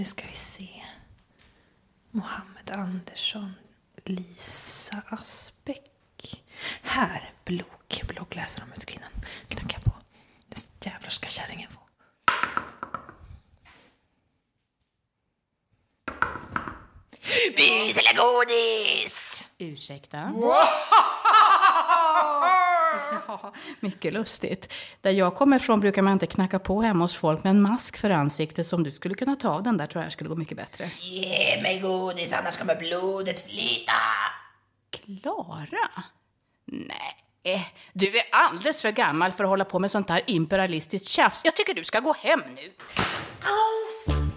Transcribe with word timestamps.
nu 0.00 0.04
ska 0.04 0.26
vi 0.30 0.34
se. 0.36 0.68
Mohammed 2.10 2.70
Andersson. 2.70 3.54
Lisa 4.04 5.02
Asbeck. 5.10 6.42
Här, 6.82 7.30
Blok. 7.44 8.02
Bloggläsare 8.08 8.64
om 8.64 8.72
utkvinnan. 8.72 9.10
Knacka 9.48 9.78
på. 9.84 9.92
Nu 10.48 10.56
jävlar 10.90 11.10
ska 11.10 11.28
kärringen 11.28 11.70
få. 11.70 11.80
Bus 17.56 17.96
eller 17.96 18.16
godis? 18.16 19.48
Ursäkta? 19.58 20.32
Ja, 23.30 23.52
mycket 23.80 24.12
lustigt. 24.12 24.72
Där 25.00 25.10
jag 25.10 25.34
kommer 25.34 25.56
ifrån 25.56 25.80
brukar 25.80 26.02
man 26.02 26.12
inte 26.12 26.26
knacka 26.26 26.58
på 26.58 26.82
hemma 26.82 27.04
hos 27.04 27.16
folk 27.16 27.44
med 27.44 27.50
en 27.50 27.62
mask 27.62 27.96
för 27.96 28.10
ansiktet. 28.10 28.66
Så 28.66 28.76
om 28.76 28.82
du 28.82 28.90
skulle 28.92 29.14
kunna 29.14 29.36
ta 29.36 29.48
av 29.48 29.62
den 29.62 29.76
där 29.76 29.86
tror 29.86 30.04
jag 30.04 30.12
skulle 30.12 30.30
gå 30.30 30.36
mycket 30.36 30.56
bättre. 30.56 30.90
Ge 31.00 31.62
mig 31.62 31.78
godis 31.78 32.32
annars 32.32 32.56
kommer 32.56 32.76
blodet 32.76 33.46
flyta. 33.46 33.92
Klara? 34.90 36.04
Nej, 36.64 37.72
du 37.92 38.06
är 38.06 38.22
alldeles 38.32 38.82
för 38.82 38.90
gammal 38.90 39.32
för 39.32 39.44
att 39.44 39.50
hålla 39.50 39.64
på 39.64 39.78
med 39.78 39.90
sånt 39.90 40.08
här 40.08 40.22
imperialistiskt 40.26 41.08
tjafs. 41.08 41.40
Jag 41.44 41.56
tycker 41.56 41.74
du 41.74 41.84
ska 41.84 42.00
gå 42.00 42.12
hem 42.12 42.42
nu. 42.54 42.72
Hur 43.42 44.29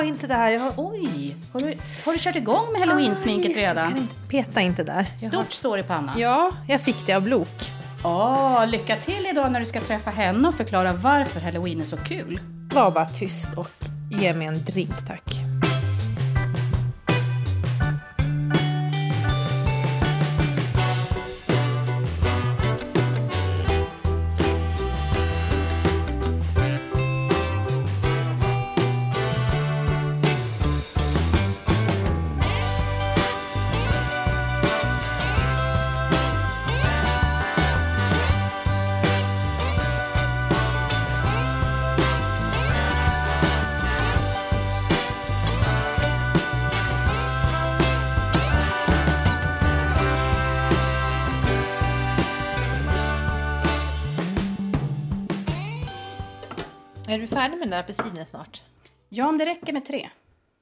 Ta 0.00 0.04
inte 0.04 0.26
där. 0.26 0.50
Jag 0.50 0.60
har... 0.60 0.72
Oj, 0.76 1.36
har 1.52 1.60
du, 1.60 1.66
har 2.04 2.12
du 2.12 2.18
kört 2.18 2.36
igång 2.36 2.72
med 2.72 2.80
halloween-sminket 2.80 3.56
redan? 3.56 3.96
inte 3.96 4.14
peta 4.28 4.60
inte 4.60 4.84
där. 4.84 5.06
Jag 5.20 5.30
har... 5.30 5.42
Stort 5.42 5.52
står 5.52 5.78
i 5.78 5.82
pannan. 5.82 6.18
Ja, 6.18 6.50
jag 6.68 6.80
fick 6.80 7.06
det 7.06 7.14
av 7.14 7.22
Blok. 7.22 7.70
Åh, 8.04 8.66
lycka 8.66 8.96
till 8.96 9.26
idag 9.30 9.52
när 9.52 9.60
du 9.60 9.66
ska 9.66 9.80
träffa 9.80 10.10
henne 10.10 10.48
och 10.48 10.54
förklara 10.54 10.92
varför 10.92 11.40
halloween 11.40 11.80
är 11.80 11.84
så 11.84 11.96
kul. 11.96 12.40
Var 12.74 12.90
bara 12.90 13.06
tyst 13.06 13.54
och 13.54 13.84
ge 14.10 14.34
mig 14.34 14.46
en 14.46 14.64
drink 14.64 15.06
tack. 15.06 15.49
Är 57.10 57.18
du 57.18 57.26
färdig 57.26 57.50
med 57.58 57.60
den 57.60 57.70
där 57.70 57.80
apelsinen 57.80 58.26
snart? 58.26 58.62
Ja, 59.08 59.28
om 59.28 59.38
det 59.38 59.46
räcker 59.46 59.72
med 59.72 59.84
tre. 59.84 60.10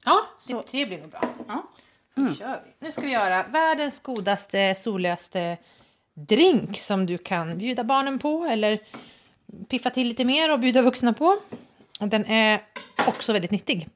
Ja, 0.05 0.21
Så- 0.37 0.63
det 0.71 0.85
blir 0.85 0.97
nog 0.97 1.09
bra. 1.09 1.21
Ja. 1.47 1.63
Vi. 2.15 2.35
Nu 2.79 2.91
ska 2.91 3.01
vi 3.01 3.11
göra 3.11 3.43
världens 3.43 3.99
godaste, 3.99 4.75
soligaste 4.75 5.57
drink 6.13 6.77
som 6.77 7.05
du 7.05 7.17
kan 7.17 7.57
bjuda 7.57 7.83
barnen 7.83 8.19
på 8.19 8.43
eller 8.45 8.77
piffa 9.69 9.89
till 9.89 10.07
lite 10.07 10.25
mer 10.25 10.53
och 10.53 10.59
bjuda 10.59 10.81
vuxna 10.81 11.13
på. 11.13 11.37
Och 11.99 12.07
den 12.07 12.25
är 12.25 12.61
också 13.07 13.33
väldigt 13.33 13.51
nyttig. 13.51 13.87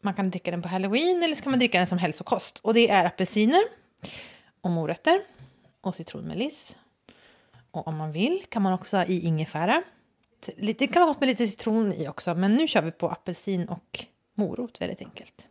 Man 0.00 0.14
kan 0.14 0.30
dricka 0.30 0.50
den 0.50 0.62
på 0.62 0.68
halloween 0.68 1.22
eller 1.22 1.34
ska 1.34 1.50
man 1.50 1.58
dricka 1.58 1.78
den 1.78 1.86
som 1.86 1.98
hälsokost. 1.98 2.58
Och 2.58 2.74
det 2.74 2.90
är 2.90 3.04
apelsiner 3.04 3.62
och 4.60 4.70
morötter 4.70 5.20
och 5.80 5.94
citronmeliss. 5.94 6.76
Och 7.70 7.86
om 7.88 7.96
man 7.96 8.12
vill 8.12 8.44
kan 8.48 8.62
man 8.62 8.72
också 8.72 8.96
ha 8.96 9.04
i 9.04 9.20
ingefära. 9.26 9.82
Det 10.56 10.86
kan 10.86 11.00
vara 11.00 11.12
gott 11.12 11.20
med 11.20 11.28
lite 11.28 11.46
citron 11.46 11.92
i 11.92 12.08
också, 12.08 12.34
men 12.34 12.54
nu 12.54 12.66
kör 12.66 12.82
vi 12.82 12.90
på 12.90 13.08
apelsin 13.08 13.68
och 13.68 14.04
morot 14.34 14.80
väldigt 14.80 15.00
enkelt. 15.00 15.46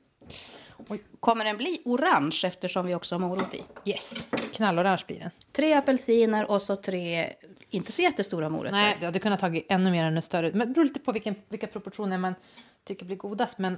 Kommer 1.19 1.45
den 1.45 1.57
bli 1.57 1.81
orange 1.85 2.41
eftersom 2.45 2.85
vi 2.85 2.95
också 2.95 3.15
har 3.15 3.19
morot 3.19 3.53
i? 3.53 3.63
Yes, 3.85 4.25
knallorange 4.53 5.03
blir 5.07 5.19
den. 5.19 5.29
Tre 5.51 5.73
apelsiner 5.73 6.51
och 6.51 6.61
så 6.61 6.75
tre 6.75 7.33
inte 7.69 7.91
så 7.91 8.01
jättestora 8.01 8.49
morötter. 8.49 8.77
Nej, 8.77 8.97
jag 8.99 9.05
hade 9.05 9.19
kunnat 9.19 9.39
tagit 9.39 9.65
ännu 9.69 9.91
mer 9.91 10.03
än 10.03 10.17
en 10.17 10.23
större. 10.23 10.51
Men 10.53 10.67
det 10.67 10.73
beror 10.73 10.83
lite 10.83 10.99
på 10.99 11.11
vilken, 11.11 11.35
vilka 11.49 11.67
proportioner 11.67 12.17
man 12.17 12.35
tycker 12.83 13.05
blir 13.05 13.17
godast. 13.17 13.57
Men 13.57 13.77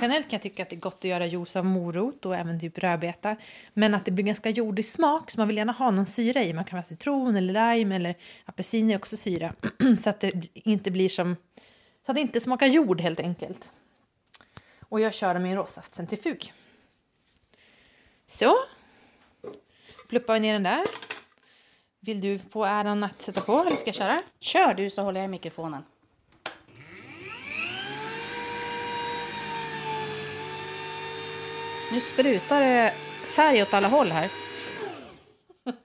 generellt 0.00 0.30
kan 0.30 0.36
jag 0.36 0.42
tycka 0.42 0.62
att 0.62 0.70
det 0.70 0.76
är 0.76 0.80
gott 0.80 0.98
att 0.98 1.04
göra 1.04 1.26
juice 1.26 1.56
av 1.56 1.64
morot 1.64 2.26
och 2.26 2.36
även 2.36 2.60
typ 2.60 2.78
rödbeta. 2.78 3.36
Men 3.74 3.94
att 3.94 4.04
det 4.04 4.10
blir 4.10 4.24
ganska 4.24 4.50
jordig 4.50 4.84
smak, 4.84 5.30
så 5.30 5.40
man 5.40 5.48
vill 5.48 5.56
gärna 5.56 5.72
ha 5.72 5.90
någon 5.90 6.06
syra 6.06 6.42
i. 6.42 6.52
Man 6.52 6.64
kan 6.64 6.78
ha 6.78 6.84
citron 6.84 7.36
eller 7.36 7.74
lime 7.74 7.96
eller 7.96 8.14
apelsin 8.44 8.90
är 8.90 8.96
också 8.96 9.16
syra. 9.16 9.52
så 10.02 10.10
att 10.10 10.20
det 10.20 10.32
inte 10.54 10.90
blir 10.90 11.08
som... 11.08 11.36
Så 12.06 12.12
att 12.12 12.14
det 12.14 12.20
inte 12.20 12.40
smakar 12.40 12.66
jord 12.66 13.00
helt 13.00 13.20
enkelt. 13.20 13.70
Och 14.80 15.00
jag 15.00 15.14
kör 15.14 15.34
dem 15.34 15.46
i 15.46 15.50
en 15.50 15.56
råsaftcentrifug. 15.56 16.52
Så. 18.26 18.54
Pluppar 20.08 20.34
vi 20.34 20.40
ner 20.40 20.52
den 20.52 20.62
där. 20.62 20.82
Vill 22.00 22.20
du 22.20 22.38
få 22.38 22.64
äran 22.64 23.04
att 23.04 23.22
sätta 23.22 23.40
på 23.40 23.60
eller 23.60 23.76
ska 23.76 23.86
jag 23.86 23.94
köra? 23.94 24.20
Kör 24.40 24.74
du 24.74 24.90
så 24.90 25.02
håller 25.02 25.20
jag 25.20 25.28
i 25.28 25.30
mikrofonen. 25.30 25.82
Nu 31.92 32.00
sprutar 32.00 32.60
det 32.60 32.90
färg 33.36 33.62
åt 33.62 33.74
alla 33.74 33.88
håll 33.88 34.10
här. 34.10 34.30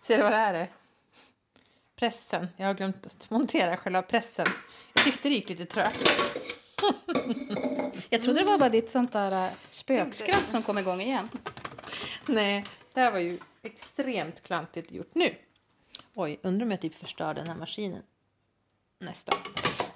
Ser 0.00 0.16
du 0.16 0.22
vad 0.22 0.32
det 0.32 0.36
här 0.36 0.54
är? 0.54 0.68
Pressen. 1.96 2.48
Jag 2.56 2.66
har 2.66 2.74
glömt 2.74 3.06
att 3.06 3.30
montera 3.30 3.76
själva 3.76 4.02
pressen. 4.02 4.46
Jag 4.94 5.04
tyckte 5.04 5.28
det 5.28 5.34
gick 5.34 5.48
lite 5.48 5.66
trögt. 5.66 6.08
Jag 8.10 8.22
trodde 8.22 8.40
det 8.40 8.46
var 8.46 8.58
bara 8.58 8.68
ditt 8.68 8.90
sånt 8.90 9.12
där 9.12 9.46
äh, 9.46 9.52
spökskratt 9.70 10.48
som 10.48 10.62
kom 10.62 10.78
igång 10.78 11.00
igen. 11.00 11.28
Nej, 12.26 12.64
det 12.94 13.00
här 13.00 13.12
var 13.12 13.18
ju 13.18 13.38
extremt 13.62 14.42
klantigt 14.42 14.92
gjort 14.92 15.14
nu. 15.14 15.34
Oj, 16.14 16.40
undrar 16.42 16.66
om 16.66 16.70
jag 16.70 16.80
typ 16.80 16.94
förstör 16.94 17.34
den 17.34 17.46
här 17.46 17.54
maskinen. 17.54 18.02
Nästan. 18.98 19.38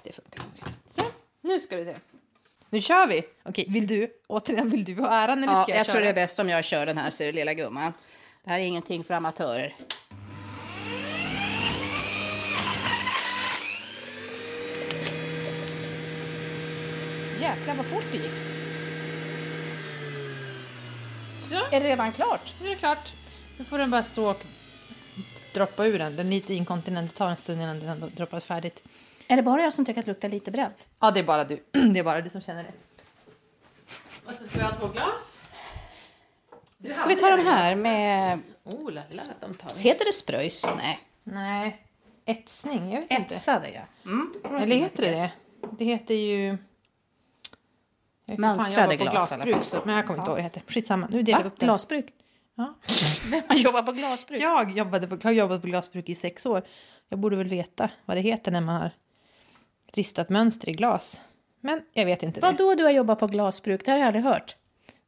Det 0.03 0.11
funkar 0.11 0.43
nog. 0.43 0.63
Så, 0.85 1.01
nu 1.41 1.59
ska 1.59 1.77
vi 1.77 1.85
se. 1.85 1.95
Nu 2.75 2.81
kör 2.81 3.07
vi! 3.07 3.23
Okej, 3.43 3.65
vill 3.69 3.87
du? 3.87 4.07
Återigen, 4.27 4.69
vill 4.69 4.83
du 4.83 4.95
ha 4.95 5.15
äran 5.15 5.43
eller 5.43 5.53
Ja, 5.53 5.63
ska 5.63 5.71
jag, 5.71 5.79
jag 5.79 5.85
köra? 5.85 5.93
tror 5.93 6.01
det 6.03 6.09
är 6.09 6.13
bäst 6.13 6.39
om 6.39 6.49
jag 6.49 6.63
kör 6.65 6.85
den 6.85 6.97
här, 6.97 7.09
ser 7.09 7.25
du 7.25 7.31
lilla 7.31 7.53
gumman. 7.53 7.93
Det 8.43 8.49
här 8.49 8.59
är 8.59 8.63
ingenting 8.63 9.03
för 9.03 9.13
amatörer. 9.13 9.75
Jäklar 17.41 17.75
vad 17.75 17.85
fort 17.85 18.05
det 18.11 18.17
gick. 18.17 18.31
Så, 21.49 21.55
Är 21.55 21.81
det 21.81 21.89
redan 21.89 22.11
klart? 22.11 22.53
nu 22.61 22.65
är 22.67 22.69
det 22.69 22.75
klart. 22.79 23.11
Nu 23.57 23.65
får 23.65 23.77
den 23.77 23.91
bara 23.91 24.03
stå 24.03 24.29
och 24.29 24.43
droppa 25.53 25.85
ur 25.85 25.99
den. 25.99 26.15
Den 26.15 26.27
är 26.27 26.31
lite 26.31 26.53
inkontinent. 26.53 27.11
Det 27.11 27.17
tar 27.17 27.29
en 27.29 27.37
stund 27.37 27.61
innan 27.61 27.79
den 27.79 27.89
har 28.01 28.09
droppat 28.09 28.43
färdigt. 28.43 28.83
Är 29.27 29.35
det 29.35 29.43
bara 29.43 29.61
jag 29.61 29.73
som 29.73 29.85
tycker 29.85 29.99
att 29.99 30.05
det 30.05 30.11
luktar 30.11 30.29
lite 30.29 30.51
bränt? 30.51 30.89
Ja, 30.99 31.11
det 31.11 31.19
är 31.19 31.23
bara 31.23 31.43
du. 31.43 31.63
Det 31.71 31.99
är 31.99 32.03
bara 32.03 32.21
du 32.21 32.29
som 32.29 32.41
känner 32.41 32.63
det. 32.63 32.71
Och 34.25 34.33
så 34.33 34.45
ska 34.45 34.57
vi 34.57 34.63
ha 34.63 34.73
två 34.73 34.87
glas. 34.87 35.39
Ska 36.95 37.09
vi 37.09 37.15
ta 37.15 37.29
de 37.35 37.43
här 37.43 37.75
med... 37.75 38.39
Oh, 38.63 38.91
la, 38.91 39.01
la, 39.01 39.47
de 39.47 39.53
tar 39.53 39.69
vi. 39.83 39.89
Heter 39.89 40.05
det 40.05 40.13
spröjs? 40.13 40.73
Nej. 40.77 40.99
Nej, 41.23 41.85
etsning. 42.25 42.93
Jag 42.93 43.01
vet 43.01 43.11
inte. 43.11 43.23
Etsade, 43.35 43.69
ja. 43.69 43.81
Mm. 44.05 44.33
Eller 44.61 44.75
heter 44.75 45.03
det 45.03 45.11
det? 45.11 45.31
Det 45.77 45.85
heter 45.85 46.13
ju... 46.13 46.57
Inte, 48.27 48.41
Mönstrade 48.41 48.95
glas, 48.95 49.11
glasbruk, 49.29 49.63
så, 49.63 49.81
men 49.85 49.95
jag 49.95 50.07
kommer 50.07 50.19
inte 50.19 50.29
ihåg 50.29 50.35
vad 50.35 50.37
det 50.37 50.43
heter. 50.43 50.63
Skitsamma, 50.67 51.07
nu 51.11 51.23
delar 51.23 51.39
vi 51.39 51.43
Va? 51.43 51.47
upp 51.49 51.59
det. 51.59 51.65
Glasbruk? 51.65 52.05
Ja. 52.55 52.73
Vem 53.29 53.41
har 53.47 53.55
jobbat 53.55 53.85
på 53.85 53.91
glasbruk? 53.91 54.41
Jag 54.41 54.71
jobbade 54.77 55.07
på, 55.07 55.17
har 55.23 55.31
jobbat 55.31 55.61
på 55.61 55.67
glasbruk 55.67 56.09
i 56.09 56.15
sex 56.15 56.45
år. 56.45 56.63
Jag 57.09 57.19
borde 57.19 57.35
väl 57.35 57.47
veta 57.47 57.89
vad 58.05 58.17
det 58.17 58.21
heter 58.21 58.51
när 58.51 58.61
man 58.61 58.81
har 58.81 58.91
ristat 59.93 60.29
mönster 60.29 60.69
i 60.69 60.71
glas. 60.71 61.21
Men 61.61 61.81
jag 61.93 62.05
vet 62.05 62.23
inte. 62.23 62.39
Vad 62.39 62.57
det. 62.57 62.63
då 62.63 62.75
du 62.75 62.83
har 62.83 62.91
jobbat 62.91 63.19
på 63.19 63.27
glasbruk? 63.27 63.85
Det 63.85 63.91
har 63.91 63.97
jag 63.97 64.07
aldrig 64.07 64.25
hört. 64.25 64.55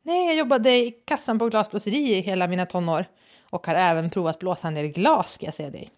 Nej, 0.03 0.27
jag 0.27 0.35
jobbade 0.35 0.71
i 0.71 0.91
kassan 1.06 1.39
på 1.39 1.50
glasblåseri 1.50 2.15
i 2.15 2.21
hela 2.21 2.47
mina 2.47 2.65
tonår. 2.65 3.06
Och 3.50 3.68
har 3.68 3.75
även 3.75 4.09
provat 4.09 4.39
blåsa 4.39 4.71
del 4.71 4.88
glas, 4.88 5.33
ska 5.33 5.45
jag 5.45 5.53
säga 5.53 5.69
dig. 5.69 5.89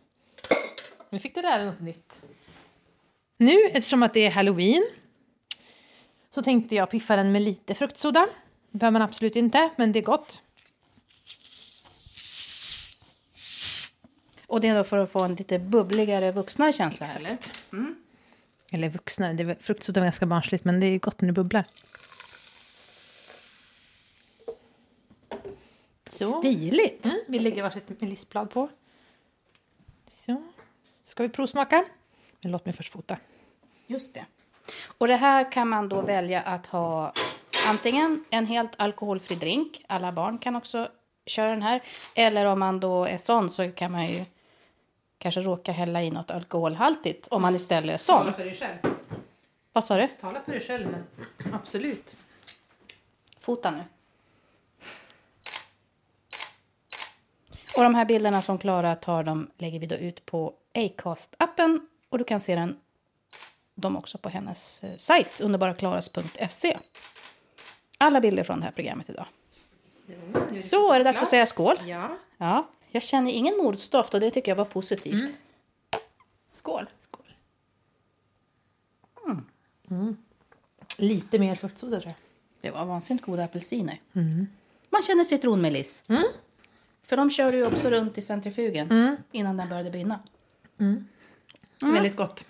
Nu 1.10 1.20
fick 1.20 1.36
du 1.36 1.42
lära 1.42 1.58
dig 1.58 1.66
något 1.66 1.80
nytt. 1.80 2.22
Nu, 3.38 3.66
eftersom 3.66 4.04
att 4.04 4.14
det 4.14 4.26
är 4.26 4.32
halloween, 4.32 4.84
så 6.30 6.42
tänkte 6.42 6.76
jag 6.76 6.90
piffa 6.90 7.16
den 7.16 7.32
med 7.32 7.42
lite 7.42 7.76
fruktsoda. 7.76 8.28
Det 8.72 8.78
behöver 8.78 8.92
man 8.92 9.02
absolut 9.02 9.36
inte, 9.36 9.70
men 9.76 9.92
det 9.92 10.00
är 10.00 10.04
gott. 10.04 10.42
Och 14.48 14.62
det 14.62 14.68
är 14.68 14.76
då 14.76 14.84
för 14.84 14.98
att 14.98 15.12
få 15.12 15.24
en 15.24 15.36
lite 15.36 15.60
bubbligare, 15.60 16.32
vuxnare 16.32 16.74
känsla, 16.74 17.08
eller? 17.08 17.38
Eller 18.72 18.90
vuxna, 18.90 19.34
det 19.34 19.44
är, 19.44 19.56
fruktsoda 19.60 20.00
är 20.00 20.04
ganska 20.04 20.26
barnsligt, 20.26 20.66
men 20.66 20.80
det 20.80 20.86
är 20.86 21.00
gott 21.00 21.22
när 21.22 21.28
det 21.28 21.34
bubblar. 21.34 21.66
Så. 26.10 26.40
Stiligt! 26.40 27.06
Mm, 27.06 27.18
vi 27.28 27.40
lägger 27.40 27.64
varsitt 27.64 28.02
melissblad 28.02 28.50
på. 28.50 28.70
Så. 30.10 30.44
Ska 31.04 31.24
vi 31.24 31.30
provsmaka? 31.30 31.86
Men 32.42 32.52
låt 32.52 32.66
mig 32.66 32.76
först 32.76 32.94
fota. 32.94 33.18
Just 33.88 34.14
det. 34.14 34.26
Och 34.86 35.08
det 35.08 35.16
här 35.16 35.52
kan 35.52 35.70
man 35.70 35.90
då 35.90 36.02
välja 36.02 36.42
att 36.42 36.66
ha 36.66 37.14
antingen 37.68 38.26
en 38.30 38.46
helt 38.46 38.72
alkoholfri 38.78 39.36
drink. 39.36 39.86
Alla 39.88 40.12
barn 40.12 40.38
kan 40.38 40.56
också 40.56 40.92
köra 41.26 41.50
den 41.50 41.62
här. 41.62 41.84
Eller 42.16 42.46
om 42.46 42.60
man 42.60 42.80
då 42.80 43.06
är 43.06 43.18
sån 43.18 43.50
så 43.50 43.72
kan 43.72 43.92
man 43.92 44.06
ju 44.06 44.26
kanske 45.20 45.42
råka 45.42 45.72
hälla 45.72 46.04
i 46.04 46.12
något 46.12 46.32
alkoholhaltigt 46.32 47.28
om 47.28 47.42
man 47.42 47.56
istället 47.56 47.94
är 47.94 47.98
sån. 47.98 48.34
för 48.34 48.46
dig 48.46 48.56
själv. 48.56 48.78
Vad 49.74 49.84
sa 49.84 49.98
du? 49.98 50.08
Tala 50.08 50.42
för 50.42 50.52
dig 50.52 50.62
själv, 50.62 50.88
men 51.38 51.54
absolut. 51.54 52.16
Fota 53.40 53.72
nu. 53.72 53.84
Och 57.78 57.84
de 57.84 57.96
här 57.96 58.06
bilderna 58.06 58.42
som 58.42 58.58
Klara 58.58 58.96
tar 58.96 59.24
de 59.24 59.52
lägger 59.58 59.80
vi 59.80 59.86
då 59.86 59.96
ut 59.96 60.26
på 60.26 60.54
Acast-appen 60.74 61.80
och 62.10 62.18
du 62.18 62.24
kan 62.24 62.40
se 62.40 62.56
den, 62.56 62.80
dem 63.76 63.98
också 63.98 64.18
på 64.18 64.30
hennes 64.30 64.84
eh, 64.84 64.98
sajt 64.98 65.42
underbaraklaras.se. 65.42 66.78
Alla 67.98 68.22
bilder 68.22 68.44
från 68.44 68.60
det 68.60 68.66
här 68.66 68.72
programmet 68.72 69.10
idag. 69.10 69.26
Så 70.62 70.94
är 70.94 71.00
det 71.00 71.04
dags 71.04 71.22
att 71.22 71.30
säga 71.30 71.46
skål. 71.46 71.80
Ja. 71.86 72.18
Ja, 72.38 72.68
jag 72.92 73.04
känner 73.04 73.32
ingen 73.32 73.58
mordstoft 73.58 74.14
och 74.14 74.20
det 74.20 74.32
tycker 74.32 74.52
jag 74.52 74.56
var 74.56 74.66
positivt. 74.66 75.32
Skål. 76.54 76.90
Skål. 76.98 77.34
Mm. 79.92 80.18
Lite 80.98 81.40
mer 81.40 81.56
fruktsoda, 81.56 82.02
tror 82.02 82.14
jag. 82.14 82.16
Det 82.62 82.72
var 82.72 82.86
vansinnigt 82.86 83.26
goda 83.26 83.44
apelsiner. 83.44 84.02
Man 84.90 85.02
känner 85.02 85.24
citronmeliss. 85.24 86.04
För 87.02 87.18
de 87.18 87.30
körde 87.30 87.58
ju 87.58 87.66
också 87.66 87.90
runt 87.90 88.18
i 88.18 88.22
centrifugen 88.22 89.18
innan 89.32 89.58
den 89.58 89.70
började 89.70 89.92
brinna. 89.92 90.20
Väldigt 91.82 92.16
gott. 92.16 92.46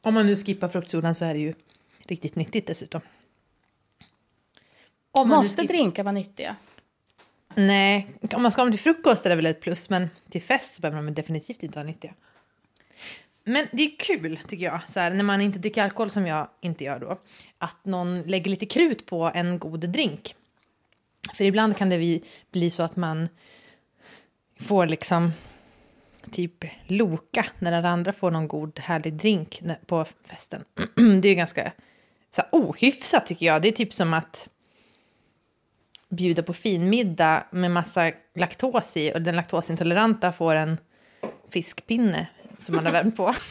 Om 0.00 0.14
man 0.14 0.26
nu 0.26 0.36
skippar 0.36 0.68
fruktsodan 0.68 1.14
så 1.14 1.24
är 1.24 1.34
det 1.34 1.40
ju 1.40 1.54
riktigt 2.00 2.36
nyttigt 2.36 2.66
dessutom. 2.66 3.00
Om 5.12 5.28
Måste 5.28 5.62
drinkar 5.62 6.04
vara 6.04 6.12
nyttiga? 6.12 6.56
Nej, 7.58 8.06
om 8.32 8.42
man 8.42 8.52
ska 8.52 8.60
ha 8.60 8.66
dem 8.66 8.72
till 8.72 8.80
frukost 8.80 9.26
är 9.26 9.30
det 9.30 9.36
väl 9.36 9.46
ett 9.46 9.60
plus, 9.60 9.90
men 9.90 10.10
till 10.30 10.42
fest 10.42 10.74
så 10.74 10.80
behöver 10.80 11.02
de 11.02 11.14
definitivt 11.14 11.62
inte 11.62 11.78
vara 11.78 11.86
nyttiga. 11.86 12.14
Men 13.44 13.66
det 13.72 13.82
är 13.82 13.90
kul, 13.98 14.38
tycker 14.46 14.64
jag, 14.64 14.88
så 14.88 15.00
här, 15.00 15.10
när 15.10 15.24
man 15.24 15.40
inte 15.40 15.58
dricker 15.58 15.82
alkohol 15.82 16.10
som 16.10 16.26
jag 16.26 16.48
inte 16.60 16.84
gör 16.84 16.98
då, 16.98 17.20
att 17.58 17.84
någon 17.84 18.22
lägger 18.22 18.50
lite 18.50 18.66
krut 18.66 19.06
på 19.06 19.30
en 19.34 19.58
god 19.58 19.88
drink. 19.88 20.34
För 21.34 21.44
ibland 21.44 21.76
kan 21.76 21.90
det 21.90 22.20
bli 22.52 22.70
så 22.70 22.82
att 22.82 22.96
man 22.96 23.28
får 24.60 24.86
liksom 24.86 25.32
typ 26.30 26.64
loka 26.86 27.46
när 27.58 27.72
alla 27.72 27.88
andra 27.88 28.12
får 28.12 28.30
någon 28.30 28.48
god 28.48 28.78
härlig 28.78 29.14
drink 29.14 29.62
på 29.86 30.04
festen. 30.24 30.64
Det 31.22 31.28
är 31.28 31.34
ganska 31.34 31.72
så 32.30 32.42
här, 32.42 32.48
ohyfsat 32.52 33.26
tycker 33.26 33.46
jag. 33.46 33.62
Det 33.62 33.68
är 33.68 33.72
typ 33.72 33.92
som 33.92 34.14
att 34.14 34.48
bjuda 36.08 36.42
på 36.42 36.52
finmiddag 36.52 37.44
med 37.50 37.70
massa 37.70 38.12
laktos 38.34 38.96
i 38.96 39.12
och 39.14 39.22
den 39.22 39.36
laktosintoleranta 39.36 40.32
får 40.32 40.54
en 40.54 40.78
fiskpinne 41.50 42.26
som 42.58 42.74
man 42.74 42.86
har 42.86 42.92
värmt 42.92 43.16
på. 43.16 43.34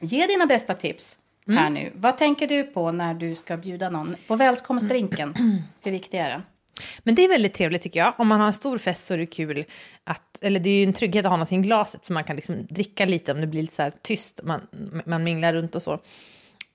Ge 0.00 0.26
dina 0.26 0.46
bästa 0.46 0.74
tips 0.74 1.18
här 1.46 1.70
nu. 1.70 1.92
Vad 1.94 2.16
tänker 2.16 2.46
du 2.46 2.62
på 2.62 2.92
när 2.92 3.14
du 3.14 3.34
ska 3.34 3.56
bjuda 3.56 3.90
någon 3.90 4.16
på 4.26 4.36
välkomstdrinken? 4.36 5.34
Hur 5.82 5.90
viktig 5.90 6.18
är 6.18 6.30
den? 6.30 6.42
Men 6.98 7.14
det 7.14 7.24
är 7.24 7.28
väldigt 7.28 7.54
trevligt 7.54 7.82
tycker 7.82 8.00
jag. 8.00 8.14
Om 8.18 8.28
man 8.28 8.40
har 8.40 8.46
en 8.46 8.52
stor 8.52 8.78
fest 8.78 9.06
så 9.06 9.14
är 9.14 9.18
det 9.18 9.26
kul 9.26 9.64
att, 10.04 10.42
eller 10.42 10.60
det 10.60 10.70
är 10.70 10.74
ju 10.74 10.84
en 10.84 10.92
trygghet 10.92 11.24
att 11.24 11.30
ha 11.30 11.36
något 11.36 11.52
i 11.52 11.56
glaset 11.56 12.04
så 12.04 12.12
man 12.12 12.24
kan 12.24 12.36
liksom 12.36 12.66
dricka 12.66 13.04
lite 13.04 13.32
om 13.32 13.40
det 13.40 13.46
blir 13.46 13.62
lite 13.62 13.74
så 13.74 13.82
här 13.82 13.92
tyst, 14.02 14.40
man, 14.42 14.60
man 15.06 15.24
minglar 15.24 15.52
runt 15.52 15.74
och 15.74 15.82
så. 15.82 16.00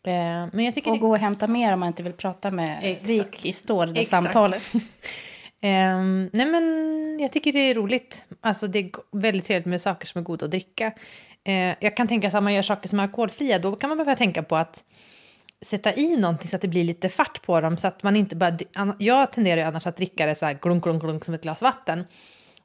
Eh, 0.07 0.48
Men 0.54 0.66
jag 0.66 0.75
tycker 0.75 0.90
Och 0.90 0.96
det 0.98 1.02
gå 1.02 1.10
och 1.10 1.18
hämta 1.18 1.48
mer 1.48 1.74
om 1.74 1.80
man 1.80 1.88
inte 1.88 2.04
vill 2.04 2.13
prata 2.13 2.52
med 2.52 2.80
Exakt. 2.81 3.07
rik 3.10 3.46
i 3.46 3.54
står, 3.54 3.86
det 3.86 4.02
Exakt. 4.02 4.10
samtalet. 4.24 4.63
Ehm, 5.62 6.30
nej 6.34 6.46
men 6.46 7.18
jag 7.19 7.31
tycker 7.31 7.54
det 7.54 7.60
är 7.60 7.75
roligt. 7.75 8.24
Alltså 8.42 8.68
det 8.68 8.80
är 8.80 8.90
väldigt 9.12 9.46
trevligt 9.46 9.66
med 9.66 9.81
saker 9.81 10.07
som 10.07 10.19
är 10.19 10.24
goda 10.24 10.46
att 10.46 10.52
dricka. 10.52 10.92
Eh, 11.44 11.75
jag 11.80 11.98
kan 11.98 12.07
tänka 12.07 12.31
sig 12.31 12.38
att 12.38 12.44
man 12.44 12.54
gör 12.54 12.62
saker 12.62 12.90
som 12.90 13.00
är 13.00 13.04
alkoholfria, 13.04 13.60
då 13.60 13.75
kan 13.75 13.90
man 13.90 13.98
behöva 13.98 14.16
tänka 14.16 14.44
på 14.44 14.56
att 14.56 14.84
sätta 15.62 15.96
i 15.96 16.18
någonting 16.18 16.50
så 16.50 16.56
att 16.56 16.62
det 16.62 16.68
blir 16.68 16.84
lite 16.84 17.10
fart 17.10 17.42
på 17.46 17.62
dem. 17.62 17.78
Så 17.78 17.88
att 17.88 18.04
man 18.04 18.16
inte 18.16 18.36
bara, 18.36 18.57
jag 19.00 19.31
tenderar 19.31 19.57
ju 19.57 19.68
annars 19.68 19.88
att 19.88 19.98
dricka 19.98 20.25
det 20.25 20.36
så 20.36 20.46
här 20.46 20.57
glunk, 20.62 20.84
glunk, 20.84 21.02
glunk 21.02 21.25
som 21.25 21.34
ett 21.34 21.42
glas 21.42 21.62
vatten. 21.62 22.04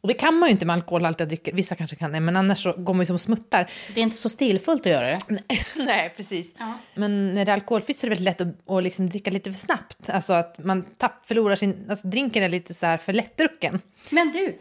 Och 0.01 0.09
det 0.09 0.15
kan 0.15 0.35
man 0.35 0.49
ju 0.49 0.51
inte 0.51 0.67
med 0.67 0.75
alkoholhaltiga 0.75 1.27
drycker, 1.27 1.53
vissa 1.53 1.75
kanske 1.75 1.97
kan 1.97 2.13
det, 2.13 2.21
men 2.21 2.37
annars 2.37 2.63
så 2.63 2.73
går 2.73 2.95
man 2.95 3.01
ju 3.03 3.07
som 3.07 3.19
smuttar. 3.19 3.71
Det 3.95 4.01
är 4.01 4.03
inte 4.03 4.17
så 4.17 4.29
stilfullt 4.29 4.87
att 4.87 4.93
göra 4.93 5.07
det. 5.07 5.19
Nej, 5.77 6.15
precis. 6.17 6.55
Ja. 6.59 6.79
Men 6.95 7.35
när 7.35 7.45
det 7.45 7.51
är 7.51 7.55
alkoholfritt 7.55 7.99
så 7.99 8.07
är 8.07 8.11
det 8.11 8.17
väldigt 8.17 8.39
lätt 8.39 8.41
att, 8.41 8.71
att 8.77 8.83
liksom 8.83 9.09
dricka 9.09 9.31
lite 9.31 9.53
för 9.53 9.59
snabbt. 9.59 10.11
Alltså 10.11 10.33
att 10.33 10.65
man 10.65 10.83
tapp, 10.83 11.27
förlorar 11.27 11.57
sin... 11.57 11.87
Alltså 11.91 12.09
drinken 12.09 12.43
är 12.43 12.49
lite 12.49 12.75
så 12.75 12.87
här 12.87 12.99
för 12.99 13.13
lättdrucken. 13.13 13.81
Men 14.11 14.33
du, 14.33 14.59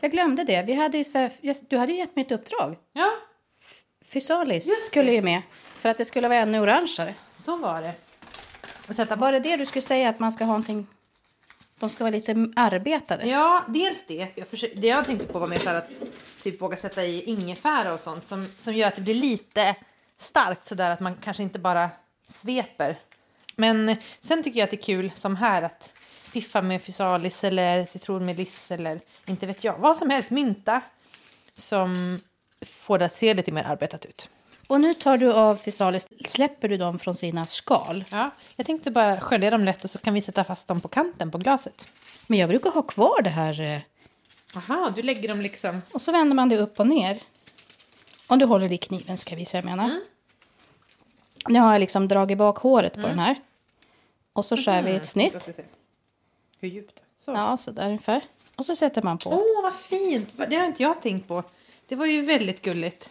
jag 0.00 0.10
glömde 0.10 0.44
det. 0.44 0.62
Vi 0.62 0.74
hade 0.74 0.98
här, 0.98 1.68
du 1.68 1.76
hade 1.78 1.92
ju 1.92 1.98
gett 1.98 2.16
mig 2.16 2.24
ett 2.24 2.32
uppdrag. 2.32 2.76
Ja, 2.92 3.10
Fysalis 4.04 4.86
skulle 4.86 5.12
ju 5.12 5.22
med. 5.22 5.42
För 5.78 5.88
att 5.88 5.98
det 5.98 6.04
skulle 6.04 6.28
vara 6.28 6.38
ännu 6.38 6.60
orangeare. 6.60 7.14
så 7.34 7.56
var 7.56 7.82
det. 7.82 7.92
Och 8.88 8.94
sätta 8.94 9.16
Var 9.16 9.32
det 9.32 9.38
det 9.40 9.56
du 9.56 9.66
skulle 9.66 9.82
säga 9.82 10.08
att 10.08 10.18
man 10.18 10.32
ska 10.32 10.44
ha 10.44 10.52
någonting... 10.52 10.86
De 11.80 11.90
ska 11.90 12.04
vara 12.04 12.10
lite 12.12 12.48
arbetade? 12.56 13.26
Ja, 13.26 13.64
dels 13.68 14.06
det. 14.06 14.28
Jag 14.34 14.48
försöker, 14.48 14.76
det 14.76 14.86
jag 14.86 15.04
tänkte 15.04 15.26
på 15.26 15.38
var 15.38 15.46
mer 15.46 15.58
så 15.58 15.68
här 15.68 15.76
att 15.76 15.90
typ 16.42 16.62
våga 16.62 16.76
sätta 16.76 17.04
i 17.04 17.22
ingefära 17.22 17.94
och 17.94 18.00
sånt 18.00 18.24
som, 18.24 18.46
som 18.46 18.74
gör 18.74 18.88
att 18.88 18.96
det 18.96 19.02
blir 19.02 19.14
lite 19.14 19.74
starkt 20.18 20.66
sådär 20.66 20.90
att 20.90 21.00
man 21.00 21.16
kanske 21.16 21.42
inte 21.42 21.58
bara 21.58 21.90
sveper. 22.28 22.96
Men 23.56 23.96
sen 24.20 24.42
tycker 24.42 24.58
jag 24.58 24.64
att 24.64 24.70
det 24.70 24.76
är 24.76 24.82
kul 24.82 25.10
som 25.14 25.36
här 25.36 25.62
att 25.62 25.92
piffa 26.32 26.62
med 26.62 26.82
fysalis 26.82 27.44
eller 27.44 27.84
citronmeliss 27.84 28.70
eller 28.70 29.00
inte 29.26 29.46
vet 29.46 29.64
jag. 29.64 29.78
Vad 29.78 29.96
som 29.96 30.10
helst, 30.10 30.30
mynta 30.30 30.80
som 31.54 32.20
får 32.60 32.98
det 32.98 33.04
att 33.04 33.16
se 33.16 33.34
lite 33.34 33.52
mer 33.52 33.64
arbetat 33.64 34.06
ut. 34.06 34.30
Och 34.66 34.80
nu 34.80 34.94
tar 34.94 35.18
du 35.18 35.32
av 35.32 35.56
Fysalis, 35.56 36.08
släpper 36.26 36.68
du 36.68 36.76
dem 36.76 36.98
från 36.98 37.14
sina 37.14 37.46
skal. 37.46 38.04
Ja, 38.10 38.30
jag 38.56 38.66
tänkte 38.66 38.90
bara 38.90 39.20
skölja 39.20 39.50
dem 39.50 39.64
lätt 39.64 39.84
och 39.84 39.90
så 39.90 39.98
kan 39.98 40.14
vi 40.14 40.20
sätta 40.20 40.44
fast 40.44 40.68
dem 40.68 40.80
på 40.80 40.88
kanten 40.88 41.30
på 41.30 41.38
glaset. 41.38 41.88
Men 42.26 42.38
jag 42.38 42.48
brukar 42.48 42.70
ha 42.70 42.82
kvar 42.82 43.22
det 43.22 43.30
här. 43.30 43.60
eh, 43.60 43.78
Aha, 44.56 44.92
du 44.96 45.02
lägger 45.02 45.28
dem 45.28 45.40
liksom... 45.40 45.82
Och 45.92 46.02
så 46.02 46.12
vänder 46.12 46.34
man 46.36 46.48
det 46.48 46.58
upp 46.58 46.80
och 46.80 46.86
ner. 46.86 47.18
Om 48.26 48.38
du 48.38 48.44
håller 48.46 48.72
i 48.72 48.78
kniven 48.78 49.18
ska 49.18 49.36
vi 49.36 49.44
se, 49.44 49.56
jag 49.58 49.64
menar. 49.64 49.90
Nu 51.48 51.58
har 51.60 51.72
jag 51.72 51.80
liksom 51.80 52.08
dragit 52.08 52.38
bak 52.38 52.58
håret 52.58 52.94
på 52.94 53.00
den 53.00 53.18
här. 53.18 53.40
Och 54.32 54.44
så 54.44 54.56
skär 54.56 54.82
vi 54.82 54.90
ett 54.94 55.06
snitt. 55.06 55.32
Jag 55.32 55.42
ska 55.42 55.52
se. 55.52 55.62
Hur 56.60 56.68
djupt? 56.68 57.02
Så. 57.18 57.30
Ja, 57.32 57.56
så 57.56 57.70
där 57.70 57.86
ungefär. 57.86 58.20
Och 58.56 58.66
så 58.66 58.76
sätter 58.76 59.02
man 59.02 59.18
på. 59.18 59.30
Åh, 59.30 59.62
vad 59.62 59.74
fint! 59.74 60.28
Det 60.48 60.56
har 60.56 60.64
inte 60.64 60.82
jag 60.82 61.02
tänkt 61.02 61.28
på. 61.28 61.42
Det 61.88 61.94
var 61.94 62.06
ju 62.06 62.22
väldigt 62.22 62.62
gulligt. 62.62 63.10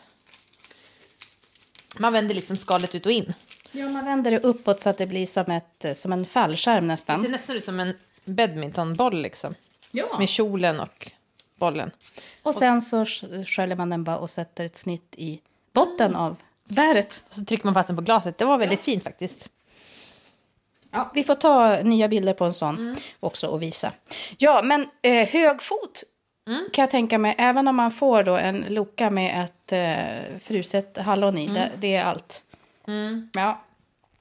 Man 1.98 2.14
vänder 2.14 2.36
liksom 2.36 2.58
skalet 2.58 2.96
ut 2.96 3.06
och 3.06 3.12
in. 3.12 3.34
Ja, 3.72 3.90
man 3.90 4.06
vänder 4.06 4.32
det 4.32 4.40
uppåt 4.40 4.82
så 4.82 4.90
att 4.90 4.98
det 4.98 5.08
blir 5.08 5.26
som, 5.26 5.52
ett, 5.52 5.86
eh, 5.86 5.94
som 5.94 6.14
en 6.14 6.26
fallskärm 6.26 6.84
Det 6.84 6.88
nästan. 6.88 7.22
ser 7.22 7.30
nästan 7.30 7.56
ut 7.56 7.66
som 7.66 7.80
en 7.80 7.94
badmintonboll 8.26 9.22
liksom. 9.22 9.56
Ja. 9.92 10.20
Med 10.20 10.30
kjolen 10.30 10.80
och 10.80 11.12
bollen. 11.56 11.92
Och 12.44 12.56
sen 12.56 12.82
så 12.82 13.04
sk- 13.04 13.46
sköljer 13.46 13.76
man 13.78 13.90
den 13.90 14.04
bara 14.04 14.18
och 14.18 14.30
sätter 14.30 14.66
ett 14.66 14.78
snitt 14.78 15.14
i 15.18 15.42
botten 15.74 16.16
av 16.16 16.36
bäret. 16.68 17.24
Och 17.28 17.34
så 17.34 17.46
trycker 17.46 17.66
man 17.66 17.74
fast 17.74 17.88
den 17.88 17.96
på 17.96 18.02
glaset. 18.02 18.38
Det 18.38 18.46
var 18.46 18.58
väldigt 18.58 18.82
fint 18.82 19.04
faktiskt. 19.04 19.50
Ja, 20.92 21.12
vi 21.14 21.24
får 21.24 21.36
ta 21.36 21.82
nya 21.82 22.08
bilder 22.08 22.34
på 22.34 22.46
en 22.46 22.54
sån 22.54 22.96
också 23.20 23.48
och 23.48 23.62
visa. 23.62 23.92
Ja, 24.38 24.62
men 24.64 24.88
eh, 25.02 25.28
högfot 25.28 26.04
kan 26.46 26.84
jag 26.84 26.92
tänka 26.92 27.18
mig, 27.18 27.36
även 27.38 27.68
om 27.68 27.76
man 27.76 27.92
får 27.92 28.24
då 28.24 28.36
en 28.36 28.66
loka 28.70 29.10
med 29.10 29.44
ett 29.44 29.72
eh, 29.72 30.40
fruset 30.40 30.98
hallon 30.98 31.38
i, 31.38 31.48
det, 31.48 31.72
det 31.80 31.96
är 31.96 32.04
allt. 32.04 32.44
Ja. 33.34 33.62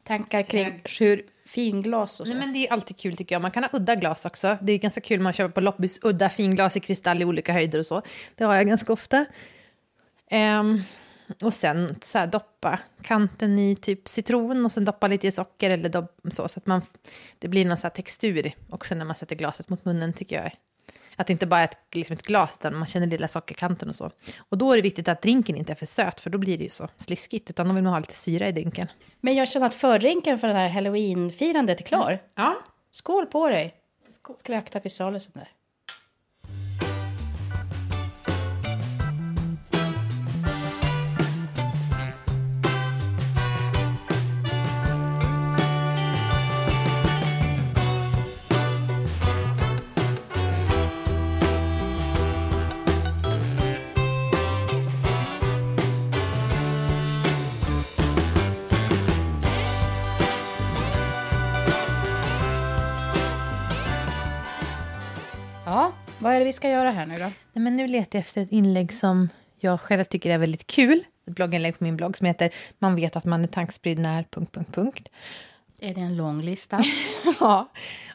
Tankar 0.04 0.42
kring 0.42 0.82
sju 0.84 1.22
finglas 1.46 2.20
och 2.20 2.26
så. 2.26 2.32
Nej, 2.32 2.40
men 2.40 2.52
det 2.52 2.58
är 2.66 2.72
alltid 2.72 2.96
kul 2.96 3.16
tycker 3.16 3.34
jag. 3.34 3.42
Man 3.42 3.50
kan 3.50 3.62
ha 3.62 3.70
udda 3.72 3.94
glas 3.94 4.24
också. 4.24 4.58
Det 4.62 4.72
är 4.72 4.78
ganska 4.78 5.00
kul 5.00 5.20
man 5.20 5.32
köper 5.32 5.52
på 5.52 5.60
loppis 5.60 5.98
udda 6.02 6.30
finglas 6.30 6.76
i 6.76 6.80
kristall 6.80 7.22
i 7.22 7.24
olika 7.24 7.52
höjder 7.52 7.78
och 7.78 7.86
så. 7.86 8.02
Det 8.34 8.44
har 8.44 8.54
jag 8.54 8.66
ganska 8.66 8.92
ofta. 8.92 9.24
Ehm, 10.30 10.80
och 11.42 11.54
sen 11.54 11.96
så 12.02 12.18
här, 12.18 12.26
doppa 12.26 12.78
kanten 13.02 13.58
i 13.58 13.76
typ 13.76 14.08
citron 14.08 14.64
och 14.64 14.72
sen 14.72 14.84
doppa 14.84 15.08
lite 15.08 15.26
i 15.26 15.32
socker 15.32 15.70
eller 15.70 15.88
dopp, 15.88 16.20
så, 16.32 16.48
så 16.48 16.60
att 16.60 16.66
man, 16.66 16.82
det 17.38 17.48
blir 17.48 17.64
någon 17.64 17.76
så 17.76 17.86
här 17.86 17.94
textur 17.94 18.52
också 18.70 18.94
när 18.94 19.04
man 19.04 19.16
sätter 19.16 19.36
glaset 19.36 19.68
mot 19.68 19.84
munnen 19.84 20.12
tycker 20.12 20.42
jag. 20.42 20.52
Att 21.16 21.26
det 21.26 21.32
inte 21.32 21.46
bara 21.46 21.60
är 21.60 21.64
ett, 21.64 21.78
liksom 21.92 22.14
ett 22.14 22.22
glas 22.22 22.56
utan 22.60 22.76
man 22.76 22.86
känner 22.86 23.06
lilla 23.06 23.28
sockerkanten 23.28 23.88
och 23.88 23.94
så. 23.94 24.10
Och 24.38 24.58
då 24.58 24.72
är 24.72 24.76
det 24.76 24.82
viktigt 24.82 25.08
att 25.08 25.22
drinken 25.22 25.56
inte 25.56 25.72
är 25.72 25.76
för 25.76 25.86
söt 25.86 26.20
för 26.20 26.30
då 26.30 26.38
blir 26.38 26.58
det 26.58 26.64
ju 26.64 26.70
så 26.70 26.88
sliskigt 26.96 27.50
utan 27.50 27.68
då 27.68 27.74
vill 27.74 27.84
man 27.84 27.92
ha 27.92 28.00
lite 28.00 28.14
syra 28.14 28.48
i 28.48 28.52
drinken. 28.52 28.88
Men 29.20 29.34
jag 29.34 29.48
känner 29.48 29.66
att 29.66 29.74
fördrinken 29.74 30.38
för 30.38 30.48
det 30.48 30.54
här 30.54 30.68
halloween-firandet 30.68 31.80
är 31.80 31.84
klar. 31.84 32.22
Ja, 32.34 32.54
Skål 32.90 33.26
på 33.26 33.48
dig! 33.48 33.74
Ska 34.38 34.52
vi 34.52 34.54
akta 34.54 34.80
fysalisen 34.80 35.32
där? 35.34 35.48
Vad 66.34 66.36
är 66.36 66.40
det 66.40 66.48
vi 66.48 66.52
ska 66.52 66.70
göra 66.70 66.90
här 66.90 67.06
nu 67.06 67.14
då? 67.18 67.24
Nej, 67.24 67.62
men 67.64 67.76
nu 67.76 67.86
letar 67.86 68.18
jag 68.18 68.20
efter 68.20 68.42
ett 68.42 68.52
inlägg 68.52 68.92
som 68.92 69.28
jag 69.58 69.80
själv 69.80 70.04
tycker 70.04 70.30
är 70.30 70.38
väldigt 70.38 70.66
kul. 70.66 71.04
Ett 71.26 71.34
blogginlägg 71.34 71.78
på 71.78 71.84
min 71.84 71.96
blogg 71.96 72.18
som 72.18 72.26
heter 72.26 72.50
Man 72.78 72.96
vet 72.96 73.16
att 73.16 73.24
man 73.24 73.44
är 73.44 73.48
tankspridd 73.48 73.98
när... 73.98 74.22
Punkt, 74.22 74.52
punkt, 74.52 74.74
punkt. 74.74 75.08
Är 75.78 75.94
det 75.94 76.00
en 76.00 76.16
lång 76.16 76.42
lista? 76.42 76.80
ja, 77.40 77.70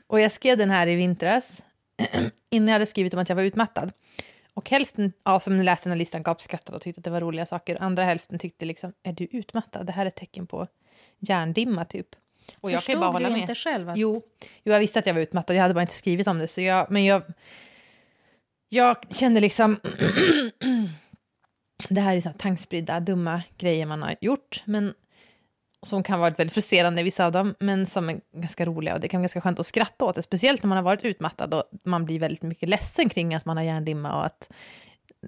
och 0.07 0.19
jag 0.19 0.31
skrev 0.31 0.57
den 0.57 0.69
här 0.69 0.87
i 0.87 0.95
vintras 0.95 1.63
innan 2.49 2.67
jag 2.67 2.73
hade 2.73 2.85
skrivit 2.85 3.13
om 3.13 3.19
att 3.19 3.29
jag 3.29 3.35
var 3.35 3.43
utmattad. 3.43 3.91
Och 4.53 4.69
hälften 4.69 5.13
av 5.23 5.39
som 5.39 5.61
läste 5.61 5.89
den 5.89 5.91
här 5.91 5.99
listan 5.99 6.23
gapskrattade 6.23 6.75
och 6.75 6.81
tyckte 6.81 6.99
att 6.99 7.05
det 7.05 7.11
var 7.11 7.21
roliga 7.21 7.45
saker. 7.45 7.77
Andra 7.81 8.03
hälften 8.03 8.39
tyckte 8.39 8.65
liksom, 8.65 8.93
är 9.03 9.13
du 9.13 9.27
utmattad? 9.31 9.85
Det 9.85 9.91
här 9.91 10.05
är 10.05 10.07
ett 10.07 10.15
tecken 10.15 10.47
på 10.47 10.67
hjärndimma 11.19 11.85
typ. 11.85 12.07
Och 12.57 12.71
jag 12.71 12.75
kan 12.75 12.81
Förstod 12.81 12.99
bara 12.99 13.11
hålla 13.11 13.27
du 13.27 13.33
med. 13.33 13.41
inte 13.41 13.55
själv 13.55 13.89
att... 13.89 13.97
Jo, 13.97 14.21
jo, 14.63 14.73
jag 14.73 14.79
visste 14.79 14.99
att 14.99 15.05
jag 15.05 15.13
var 15.13 15.21
utmattad. 15.21 15.55
Jag 15.55 15.61
hade 15.61 15.73
bara 15.73 15.81
inte 15.81 15.93
skrivit 15.93 16.27
om 16.27 16.39
det. 16.39 16.47
Så 16.47 16.61
jag, 16.61 16.91
men 16.91 17.05
jag, 17.05 17.23
jag 18.69 18.97
kände 19.09 19.39
liksom... 19.39 19.79
det 21.89 22.01
här 22.01 22.15
är 22.15 22.21
så 22.21 22.29
här 22.29 22.37
tankspridda, 22.37 22.99
dumma 22.99 23.41
grejer 23.57 23.85
man 23.85 24.01
har 24.01 24.15
gjort. 24.21 24.63
Men 24.65 24.93
som 25.83 26.03
kan 26.03 26.19
vara 26.19 26.29
väldigt 26.29 26.53
frustrerande, 26.53 27.03
vissa 27.03 27.25
av 27.25 27.31
dem, 27.31 27.55
men 27.59 27.87
som 27.87 28.09
är 28.09 28.21
ganska 28.33 28.65
roliga. 28.65 28.93
Och 28.93 28.99
det 28.99 29.07
kan 29.07 29.19
vara 29.19 29.23
ganska 29.23 29.41
skönt 29.41 29.59
att 29.59 29.65
skratta 29.65 30.05
åt 30.05 30.15
det, 30.15 30.23
speciellt 30.23 30.63
när 30.63 30.67
man 30.67 30.75
har 30.75 30.83
varit 30.83 31.03
utmattad 31.03 31.53
och 31.53 31.63
man 31.83 32.05
blir 32.05 32.19
väldigt 32.19 32.41
mycket 32.41 32.69
ledsen 32.69 33.09
kring 33.09 33.35
att 33.35 33.45
man 33.45 33.57
har 33.57 33.63
hjärndimma 33.63 34.15
och 34.15 34.25
att 34.25 34.49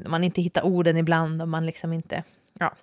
man 0.06 0.24
inte 0.24 0.42
hittar 0.42 0.66
orden 0.66 0.98
ibland 0.98 1.42
och 1.42 1.48
man 1.48 1.66
liksom 1.66 1.94
inte... 1.94 2.24
Ja. 2.60 2.76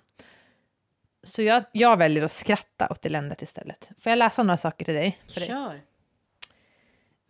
Så 1.23 1.41
jag, 1.41 1.63
jag 1.71 1.97
väljer 1.97 2.23
att 2.23 2.31
skratta 2.31 2.87
åt 2.91 3.05
eländet 3.05 3.41
istället. 3.41 3.89
Får 3.99 4.09
jag 4.09 4.17
läsa 4.17 4.43
några 4.43 4.57
saker 4.57 4.85
till 4.85 4.93
dig? 4.93 5.17
För 5.33 5.39
dig? 5.39 5.81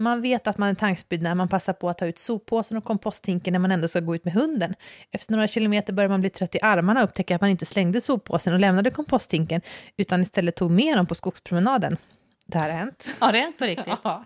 Man 0.01 0.22
vet 0.22 0.48
att 0.48 0.58
man 0.58 0.70
är 0.70 0.74
tanksprid 0.74 1.22
när 1.22 1.36
man 1.36 1.48
passar 1.48 1.74
på 1.74 1.89
att 1.89 1.98
ta 1.98 2.06
ut 2.06 2.20
soppåsen 2.20 2.77
och 2.77 2.84
komposthinken 2.84 3.51
när 3.51 3.60
man 3.60 3.72
ändå 3.72 3.88
ska 3.88 4.00
gå 4.00 4.15
ut 4.15 4.25
med 4.25 4.34
hunden. 4.34 4.75
Efter 5.12 5.32
några 5.32 5.48
kilometer 5.48 5.94
börjar 5.94 6.10
man 6.10 6.22
bli 6.22 6.29
trött 6.29 6.56
i 6.56 6.60
armarna 6.62 7.00
och 7.00 7.03
upptäcker 7.10 7.36
att 7.36 7.41
man 7.41 7.50
inte 7.50 7.65
slängde 7.65 8.01
soppåsen 8.01 8.53
och 8.53 8.60
lämnade 8.60 8.91
komposthinken 8.91 9.62
utan 9.98 10.22
istället 10.22 10.56
tog 10.56 10.72
med 10.72 10.98
dem 10.98 11.06
på 11.06 11.15
skogspromenaden. 11.15 11.98
Det 12.46 12.58
här 12.58 12.70
har 12.70 12.77
hänt. 12.77 13.08
Har 13.20 13.32
det 13.32 13.38
hänt 13.39 13.58
på 13.58 13.65
riktigt? 13.65 13.94
Ja, 14.03 14.25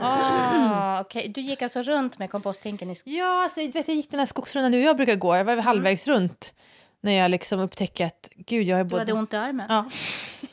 Ah, 0.00 1.00
okej. 1.00 1.28
Du 1.28 1.40
gick 1.40 1.62
alltså 1.62 1.82
runt 1.82 2.18
med 2.18 2.30
komposthinken 2.30 2.90
i 2.90 2.94
ja 3.04 3.42
alltså, 3.44 3.60
vet, 3.60 3.88
jag 3.88 3.96
gick 3.96 4.10
den 4.10 4.18
här 4.18 4.26
skogsrundan 4.26 4.72
du 4.72 4.78
och 4.78 4.84
jag 4.84 4.96
brukar 4.96 5.16
gå. 5.16 5.36
Jag 5.36 5.44
var 5.44 5.56
halvvägs 5.56 6.06
runt 6.08 6.54
när 7.00 7.12
jag 7.12 7.30
liksom 7.30 7.60
upptäckte 7.60 8.04
att 8.04 8.28
gud, 8.36 8.66
jag 8.66 8.80
är 8.80 8.84
Du 8.84 8.90
både... 8.90 9.00
hade 9.02 9.12
ont 9.12 9.32
i 9.32 9.36
armen? 9.36 9.66
Ja. 9.68 9.90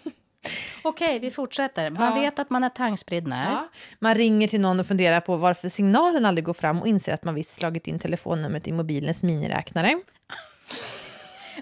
Okej, 0.82 1.20
vi 1.20 1.32
fortsätter. 1.32 1.90
Man 1.90 2.16
Ja. 2.16 2.22
vet 2.22 2.40
att 2.40 2.50
man 2.50 2.64
är 2.64 2.70
tankspridd 2.70 3.28
när. 3.28 3.52
Ja. 3.52 3.70
Man 4.00 4.16
ringer 4.16 4.48
till 4.48 4.62
någon 4.62 4.80
och 4.80 4.88
funderar 4.88 5.20
på 5.22 5.38
varför 5.38 5.70
signalen 5.70 6.26
aldrig 6.26 6.46
går 6.46 6.54
fram 6.54 6.82
och 6.82 6.88
inser 6.88 7.14
att 7.14 7.24
man 7.24 7.36
visst 7.36 7.54
slagit 7.60 7.88
in 7.88 8.00
telefonnumret 8.00 8.68
i 8.68 8.72
mobilens 8.72 9.24
miniräknare. 9.24 10.00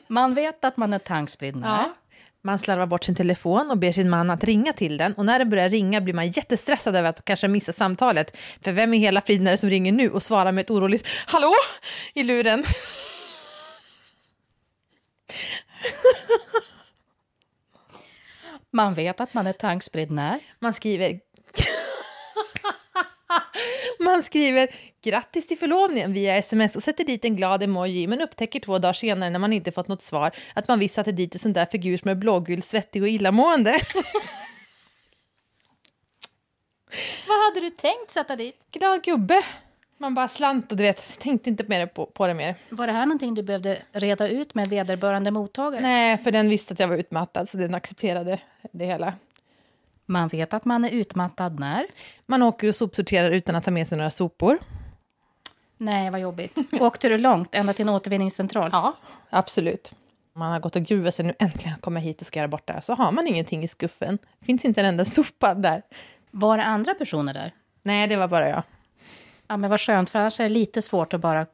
Man 0.07 0.33
vet 0.33 0.65
att 0.65 0.77
man 0.77 0.93
är 0.93 0.99
tankspridd 0.99 1.55
när. 1.55 1.77
Ja. 1.77 1.93
Man 2.41 2.59
slarvar 2.59 2.85
bort 2.85 3.03
sin 3.03 3.15
telefon 3.15 3.71
och 3.71 3.77
ber 3.77 3.91
sin 3.91 4.09
man 4.09 4.29
att 4.29 4.43
ringa 4.43 4.73
till 4.73 4.97
den. 4.97 5.13
Och 5.13 5.25
när 5.25 5.39
den 5.39 5.49
börjar 5.49 5.69
ringa 5.69 6.01
blir 6.01 6.13
man 6.13 6.27
jättestressad 6.29 6.95
över 6.95 7.09
att 7.09 7.25
kanske 7.25 7.47
missa 7.47 7.73
samtalet. 7.73 8.37
För 8.61 8.71
vem 8.71 8.93
i 8.93 8.97
hela 8.97 9.21
friden 9.21 9.47
är 9.47 9.51
det 9.51 9.57
som 9.57 9.69
ringer 9.69 9.91
nu 9.91 10.09
och 10.09 10.23
svarar 10.23 10.51
med 10.51 10.61
ett 10.61 10.69
oroligt 10.71 11.07
”Hallå?” 11.27 11.51
i 12.13 12.23
luren? 12.23 12.63
Man 18.77 18.93
vet 18.93 19.19
att 19.19 19.33
man 19.33 19.47
är 19.47 19.53
tankspridd 19.53 20.11
när. 20.11 20.39
Man 20.59 20.73
skriver... 20.73 21.19
Man 23.99 24.23
skriver 24.23 24.75
grattis 25.03 25.47
till 25.47 25.57
förlovningen 25.57 26.13
via 26.13 26.37
sms 26.37 26.75
och 26.75 26.83
sätter 26.83 27.03
dit 27.03 27.25
en 27.25 27.35
glad 27.35 27.63
emoji 27.63 28.07
men 28.07 28.21
upptäcker 28.21 28.59
två 28.59 28.77
dagar 28.77 28.93
senare 28.93 29.29
när 29.29 29.39
man 29.39 29.53
inte 29.53 29.71
fått 29.71 29.87
något 29.87 30.01
svar 30.01 30.31
att 30.53 30.67
man 30.67 30.79
visst 30.79 30.95
satte 30.95 31.11
dit 31.11 31.33
en 31.33 31.39
sån 31.39 31.53
där 31.53 31.65
figur 31.65 31.97
som 31.97 32.11
är 32.11 32.15
blågul, 32.15 32.61
svettig 32.61 33.01
och 33.01 33.09
illamående. 33.09 33.71
Vad 37.27 37.45
hade 37.45 37.59
du 37.59 37.69
tänkt 37.69 38.11
sätta 38.11 38.35
dit? 38.35 38.55
Glad 38.71 39.03
gubbe. 39.03 39.41
Man 39.97 40.13
bara 40.13 40.27
slant 40.27 40.71
och 40.71 40.77
du 40.77 40.83
vet, 40.83 41.19
tänkte 41.19 41.49
inte 41.49 41.63
mer 41.67 41.85
på, 41.85 42.05
på 42.05 42.27
det 42.27 42.33
mer. 42.33 42.55
Var 42.69 42.87
det 42.87 42.93
här 42.93 43.05
någonting 43.05 43.33
du 43.33 43.43
behövde 43.43 43.77
reda 43.91 44.27
ut 44.27 44.55
med 44.55 44.67
vederbörande 44.69 45.31
mottagare? 45.31 45.81
Nej, 45.81 46.17
för 46.17 46.31
den 46.31 46.49
visste 46.49 46.73
att 46.73 46.79
jag 46.79 46.87
var 46.87 46.95
utmattad 46.95 47.49
så 47.49 47.57
den 47.57 47.75
accepterade 47.75 48.39
det 48.71 48.85
hela. 48.85 49.13
Man 50.05 50.27
vet 50.27 50.53
att 50.53 50.65
man 50.65 50.85
är 50.85 50.89
utmattad 50.89 51.59
när. 51.59 51.85
Man 52.25 52.43
åker 52.43 52.67
och 52.67 52.75
sopsorterar 52.75 53.31
utan 53.31 53.55
att 53.55 53.63
ta 53.63 53.71
med 53.71 53.87
sig 53.87 53.97
några 53.97 54.09
sopor. 54.09 54.57
Nej, 55.77 56.09
vad 56.11 56.19
jobbigt. 56.19 56.57
Åkte 56.79 57.09
du 57.09 57.17
långt, 57.17 57.55
ända 57.55 57.73
till 57.73 57.87
en 57.87 57.89
återvinningscentral? 57.89 58.69
Ja, 58.73 58.93
absolut. 59.29 59.93
Man 60.33 60.51
har 60.51 60.59
gått 60.59 60.75
och 60.75 60.81
gruvat 60.81 61.13
sig 61.13 61.25
nu, 61.25 61.33
äntligen 61.39 61.77
kommer 61.79 62.01
jag 62.01 62.05
hit 62.05 62.21
och 62.21 62.27
ska 62.27 62.39
göra 62.39 62.47
bort 62.47 62.67
det 62.67 62.73
här. 62.73 62.81
Så 62.81 62.93
har 62.93 63.11
man 63.11 63.27
ingenting 63.27 63.63
i 63.63 63.67
skuffen. 63.67 64.17
Finns 64.41 64.65
inte 64.65 64.81
en 64.81 64.85
enda 64.87 65.05
sopa 65.05 65.53
där. 65.53 65.81
Var 66.31 66.57
det 66.57 66.63
andra 66.63 66.93
personer 66.93 67.33
där? 67.33 67.53
Nej, 67.83 68.07
det 68.07 68.15
var 68.15 68.27
bara 68.27 68.49
jag. 68.49 68.63
Ja, 69.47 69.57
men 69.57 69.69
vad 69.69 69.79
skönt, 69.79 70.09
för 70.09 70.19
annars 70.19 70.39
är 70.39 70.43
det 70.43 70.49
lite 70.49 70.81
svårt 70.81 71.13
att 71.13 71.21
bara 71.21 71.45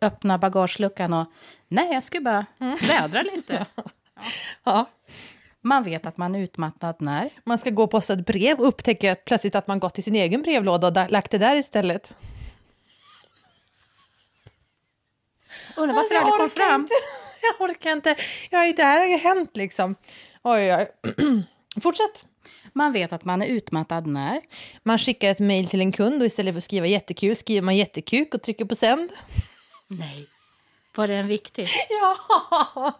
öppna 0.00 0.38
bagageluckan 0.38 1.12
och... 1.12 1.26
Nej, 1.68 1.92
jag 1.92 2.04
skulle 2.04 2.22
bara 2.22 2.46
vädra 2.88 3.22
lite. 3.22 3.66
Ja. 4.64 4.90
Man 5.60 5.82
vet 5.82 6.06
att 6.06 6.16
man 6.16 6.34
är 6.34 6.40
utmattad 6.40 6.96
när. 6.98 7.30
Man 7.44 7.58
ska 7.58 7.70
gå 7.70 7.82
och 7.84 7.90
posta 7.90 8.12
ett 8.12 8.26
brev 8.26 8.60
och 8.60 8.68
upptäcker 8.68 9.14
plötsligt 9.14 9.54
att 9.54 9.66
man 9.66 9.80
gått 9.80 9.94
till 9.94 10.04
sin 10.04 10.14
egen 10.14 10.42
brevlåda 10.42 10.86
och 10.88 11.10
lagt 11.10 11.30
det 11.30 11.38
där 11.38 11.56
istället. 11.56 12.14
Undrar 15.76 15.94
varför 15.94 16.14
Alltså, 16.14 16.30
det 16.30 16.30
jag 16.30 16.38
kom 16.38 16.50
fram. 16.50 16.80
Inte. 16.80 16.94
Jag 17.58 17.70
orkar 17.70 17.90
inte. 17.90 18.16
Ja, 18.50 18.72
det 18.76 18.82
här 18.82 18.98
har 18.98 19.06
ju 19.06 19.16
hänt 19.16 19.56
liksom. 19.56 19.96
Oj, 20.42 20.74
oj, 20.74 20.88
oj. 21.02 21.44
Fortsätt. 21.82 22.24
Man 22.72 22.92
vet 22.92 23.12
att 23.12 23.24
man 23.24 23.42
är 23.42 23.46
utmattad 23.46 24.06
när. 24.06 24.40
Man 24.82 24.98
skickar 24.98 25.30
ett 25.30 25.38
mejl 25.38 25.68
till 25.68 25.80
en 25.80 25.92
kund 25.92 26.22
och 26.22 26.26
istället 26.26 26.54
för 26.54 26.58
att 26.58 26.64
skriva 26.64 26.86
jättekul 26.86 27.36
skriver 27.36 27.62
man 27.62 27.76
jättekuk 27.76 28.34
och 28.34 28.42
trycker 28.42 28.64
på 28.64 28.74
sänd. 28.74 29.12
Nej. 29.88 30.26
Var 30.96 31.06
det 31.08 31.14
en 31.14 31.28
viktig? 31.28 31.68
Ja, 32.00 32.94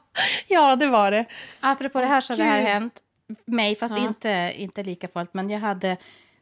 ja 0.48 0.76
det 0.76 0.86
var 0.86 1.10
det. 1.10 1.24
Apropå 1.60 2.00
det 2.00 2.06
här 2.06 2.20
så 2.20 2.32
har 2.32 2.38
det 2.38 2.44
här 2.44 2.60
hänt 2.60 2.94
mig, 3.44 3.76
fast 3.76 3.98
Ja. 3.98 4.04
inte, 4.06 4.52
inte 4.56 4.82
lika 4.82 5.08
farligt. 5.08 5.34
Men 5.34 5.50
jag 5.50 5.60
hade, 5.60 5.90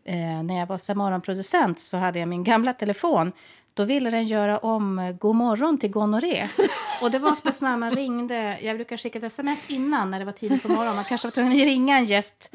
eh, 0.05 0.43
när 0.43 0.59
jag 0.59 0.67
var 0.67 0.95
morgonproducent 0.95 1.81
så 1.81 1.97
hade 1.97 2.19
jag 2.19 2.29
min 2.29 2.45
gamla 2.45 2.73
telefon. 2.73 3.33
Då 3.75 3.85
ville 3.85 4.11
den 4.11 4.25
göra 4.25 4.59
om 4.59 4.99
eh, 4.99 5.13
god 5.13 5.37
morgon 5.37 5.79
till 5.79 5.91
gonorré. 5.91 6.49
Och 7.03 7.11
det 7.11 7.19
var 7.19 7.33
oftast 7.33 7.63
när 7.63 7.77
man 7.77 7.91
ringde, 7.91 8.59
jag 8.63 8.77
brukar 8.77 8.97
skicka 8.97 9.19
ett 9.19 9.25
sms 9.25 9.71
innan 9.71 10.11
när 10.11 10.19
det 10.19 10.25
var 10.25 10.33
tidigt 10.33 10.63
på 10.63 10.69
morgonen. 10.69 10.97
Man 10.97 11.05
kanske 11.05 11.27
var 11.27 11.33
tvungen 11.33 11.53
att 11.53 11.59
ringa 11.59 11.99
en 11.99 12.05
gäst. 12.05 12.55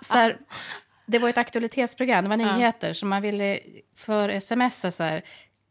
Så 0.00 0.14
här, 0.14 0.38
det 1.06 1.18
var 1.18 1.28
ett 1.28 1.38
aktualitetsprogram, 1.38 2.24
det 2.24 2.28
var 2.28 2.36
nyheter. 2.36 2.92
Så 2.92 3.06
man 3.06 3.22
ville 3.22 3.58
för 3.96 4.40
smsa 4.40 4.90
så 4.90 5.02
här, 5.02 5.22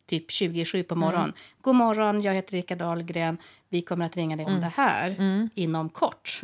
typ 0.05 0.31
27 0.31 0.83
på 0.83 0.95
morgonen. 0.95 1.33
God 1.61 1.75
morgon, 1.75 2.21
jag 2.21 2.33
heter 2.33 2.51
Rika 2.51 2.75
Dahlgren. 2.75 3.37
Vi 3.69 3.81
kommer 3.81 4.05
att 4.05 4.15
ringa 4.15 4.35
dig 4.35 4.45
om 4.45 4.61
det 4.61 4.71
här 4.75 5.15
inom 5.55 5.89
kort. 5.89 6.39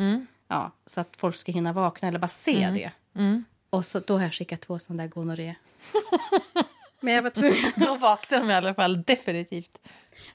Ja, 0.47 0.71
så 0.85 1.01
att 1.01 1.09
folk 1.17 1.35
ska 1.35 1.51
hinna 1.51 1.73
vakna 1.73 2.07
eller 2.07 2.19
bara 2.19 2.27
se 2.27 2.69
det. 2.73 2.91
Mm. 3.15 3.43
Och 3.69 3.85
så, 3.85 3.99
då 3.99 4.15
har 4.15 4.23
jag 4.23 4.33
skickat 4.33 4.61
två 4.61 4.79
sådana 4.79 5.03
där 5.03 5.09
gonorré. 5.09 5.55
Men 7.03 7.13
jag 7.13 7.21
var 7.21 7.29
tvungen. 7.29 7.55
Då 7.75 7.95
vaknar 7.95 8.39
de 8.39 8.49
i 8.49 8.53
alla 8.53 8.73
fall 8.73 9.03
definitivt. 9.03 9.87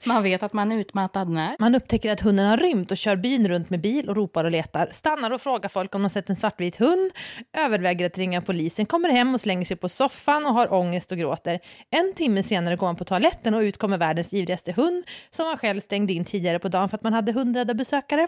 Man 0.05 0.23
vet 0.23 0.43
att 0.43 0.53
man 0.53 0.71
är 0.71 0.77
utmattad 0.77 1.29
när. 1.29 1.55
Man 1.59 1.75
upptäcker 1.75 2.11
att 2.11 2.21
hunden 2.21 2.45
har 2.47 2.57
rymt 2.57 2.91
och 2.91 2.97
kör 2.97 3.15
byn 3.15 3.47
runt 3.47 3.69
med 3.69 3.81
bil 3.81 4.09
och 4.09 4.15
ropar 4.15 4.43
och 4.43 4.51
letar. 4.51 4.89
Stannar 4.91 5.31
och 5.31 5.41
frågar 5.41 5.69
folk 5.69 5.95
om 5.95 6.01
de 6.01 6.09
sett 6.09 6.29
en 6.29 6.35
svartvit 6.35 6.75
hund. 6.75 7.11
Överväger 7.53 8.05
att 8.05 8.17
ringa 8.17 8.41
polisen. 8.41 8.85
Kommer 8.85 9.09
hem 9.09 9.33
och 9.33 9.41
slänger 9.41 9.65
sig 9.65 9.77
på 9.77 9.89
soffan 9.89 10.45
och 10.45 10.53
har 10.53 10.73
ångest 10.73 11.11
och 11.11 11.17
gråter. 11.17 11.59
En 11.89 12.13
timme 12.13 12.43
senare 12.43 12.75
går 12.75 12.87
man 12.87 12.95
på 12.95 13.05
toaletten 13.05 13.53
och 13.53 13.59
ut 13.61 13.77
kommer 13.77 13.97
världens 13.97 14.33
ivrigaste 14.33 14.71
hund 14.71 15.03
som 15.31 15.47
man 15.47 15.57
själv 15.57 15.79
stängde 15.79 16.13
in 16.13 16.25
tidigare 16.25 16.59
på 16.59 16.67
dagen 16.67 16.89
för 16.89 16.97
att 16.97 17.03
man 17.03 17.13
hade 17.13 17.31
hundrädda 17.31 17.73
besökare. 17.73 18.27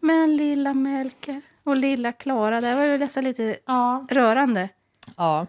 Men 0.00 0.36
lilla 0.36 0.74
Melker 0.74 1.40
och 1.64 1.76
lilla 1.76 2.12
Klara, 2.12 2.60
det 2.60 2.74
var 2.74 2.84
ju 2.84 2.98
nästan 2.98 3.24
lite 3.24 3.56
Ja. 3.66 4.06
rörande. 4.10 4.68
Ja. 5.16 5.46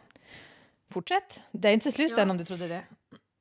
Fortsätt. 0.96 1.42
Det 1.52 1.70
är 1.70 1.74
inte 1.74 1.92
slut 1.92 2.18
än 2.18 2.32
om 2.32 2.38
du 2.38 2.46
trodde 2.46 2.68
det. 2.68 2.84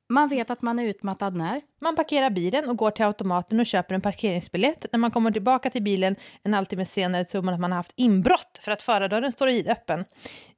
Man 0.09 0.29
vet 0.29 0.51
att 0.51 0.63
man 0.63 0.79
är 0.79 0.85
utmattad 0.85 1.37
när. 1.37 1.61
Man 1.81 1.97
parkerar 1.97 2.31
bilen 2.31 2.69
och 2.69 2.77
går 2.77 2.91
till 2.91 3.05
automaten 3.05 3.61
och 3.61 3.67
köper 3.67 3.95
en 3.95 4.01
parkeringsbiljett. 4.01 4.87
När 4.93 4.99
man 4.99 5.11
kommer 5.11 5.31
tillbaka 5.31 5.71
till 5.71 5.83
bilen 5.83 6.17
en 6.43 6.55
halvtimme 6.55 6.85
senare 6.85 7.25
tror 7.25 7.43
man 7.43 7.55
att 7.55 7.61
man 7.61 7.73
har 7.73 7.77
haft 7.77 7.93
inbrott 7.97 8.59
för 8.63 8.73
att 8.73 8.83
förardörren 8.83 9.33
står 9.33 9.71
öppen. 9.71 10.05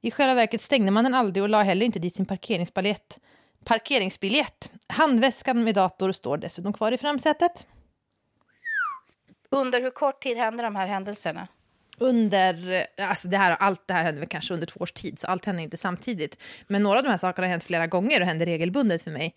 I 0.01 0.11
själva 0.11 0.33
verket 0.33 0.61
stängde 0.61 0.91
man 0.91 1.03
den 1.03 1.13
aldrig 1.13 1.43
och 1.43 1.49
la 1.49 1.63
heller 1.63 1.85
inte 1.85 1.99
dit 1.99 2.15
sin 2.15 2.25
parkeringsbiljett. 2.25 3.19
Parkeringsbiljett. 3.63 4.71
Handväskan 4.87 5.63
med 5.63 5.75
dator 5.75 6.11
står 6.11 6.37
dessutom 6.37 6.73
kvar 6.73 6.91
i 6.91 6.97
framsätet. 6.97 7.67
Under 9.51 9.81
hur 9.81 9.89
kort 9.89 10.21
tid 10.21 10.37
händer 10.37 10.63
de 10.63 10.75
här 10.75 10.87
händelserna? 10.87 11.47
Under, 11.99 12.85
alltså 12.97 13.27
det 13.27 13.37
här, 13.37 13.51
allt 13.51 13.87
det 13.87 13.93
här 13.93 14.03
hände 14.03 14.19
väl 14.19 14.29
kanske 14.29 14.53
under 14.53 14.67
två 14.67 14.79
års 14.79 14.91
tid, 14.91 15.19
så 15.19 15.27
allt 15.27 15.45
hände 15.45 15.61
inte 15.61 15.77
samtidigt. 15.77 16.41
Men 16.67 16.83
några 16.83 16.97
av 16.97 17.03
de 17.03 17.09
här 17.09 17.17
sakerna 17.17 17.47
har 17.47 17.51
hänt 17.51 17.63
flera 17.63 17.87
gånger 17.87 18.21
och 18.21 18.27
händer 18.27 18.45
regelbundet 18.45 19.01
för 19.01 19.11
mig. 19.11 19.35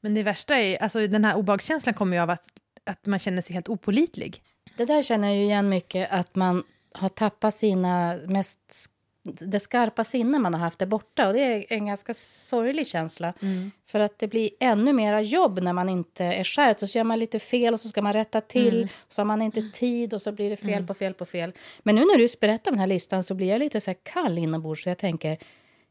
Men 0.00 0.14
det 0.14 0.22
värsta 0.22 0.56
är, 0.58 0.82
alltså 0.82 1.06
den 1.06 1.24
här 1.24 1.36
obehagskänslan 1.36 1.94
kommer 1.94 2.16
ju 2.16 2.22
av 2.22 2.30
att, 2.30 2.44
att 2.84 3.06
man 3.06 3.18
känner 3.18 3.42
sig 3.42 3.54
helt 3.54 3.68
opolitlig. 3.68 4.42
Det 4.76 4.84
där 4.84 5.02
känner 5.02 5.28
jag 5.28 5.36
ju 5.36 5.42
igen 5.42 5.68
mycket, 5.68 6.12
att 6.12 6.34
man 6.34 6.62
har 6.94 7.08
tappat 7.08 7.54
sina 7.54 8.18
mest 8.26 8.90
det 9.26 9.60
skarpa 9.60 10.04
sinne 10.04 10.38
man 10.38 10.54
har 10.54 10.60
haft 10.60 10.82
är 10.82 10.86
borta. 10.86 11.28
Och 11.28 11.34
Det 11.34 11.40
är 11.40 11.64
en 11.68 11.86
ganska 11.86 12.14
sorglig 12.14 12.86
känsla. 12.86 13.32
För 13.86 14.00
att 14.00 14.18
det 14.18 14.28
blir 14.28 14.50
ännu 14.60 14.92
mera 14.92 15.20
jobb 15.22 15.62
när 15.62 15.72
man 15.72 15.88
inte 15.88 16.24
är 16.24 16.44
skärpt. 16.44 16.80
Så 16.80 16.98
gör 16.98 17.04
man 17.04 17.18
lite 17.18 17.38
fel 17.38 17.74
och 17.74 17.80
så 17.80 17.88
ska 17.88 18.02
man 18.02 18.12
rätta 18.12 18.40
till. 18.40 18.88
Så 19.08 19.20
har 19.20 19.26
man 19.26 19.42
inte 19.42 19.70
tid 19.72 20.14
och 20.14 20.22
så 20.22 20.32
blir 20.32 20.50
det 20.50 20.56
fel 20.56 20.86
på 20.86 20.94
fel 20.94 21.14
på 21.14 21.26
fel. 21.26 21.52
Men 21.82 21.94
nu 21.94 22.00
när 22.00 22.18
du 22.18 22.28
berättar 22.40 22.70
den 22.70 22.80
här 22.80 22.86
listan 22.86 23.24
så 23.24 23.34
blir 23.34 23.48
jag 23.48 23.58
lite 23.58 23.80
så 23.80 23.90
här 23.90 23.98
kall 24.02 24.38
inombords. 24.38 24.82
Så 24.82 24.88
jag 24.88 24.98
tänker, 24.98 25.38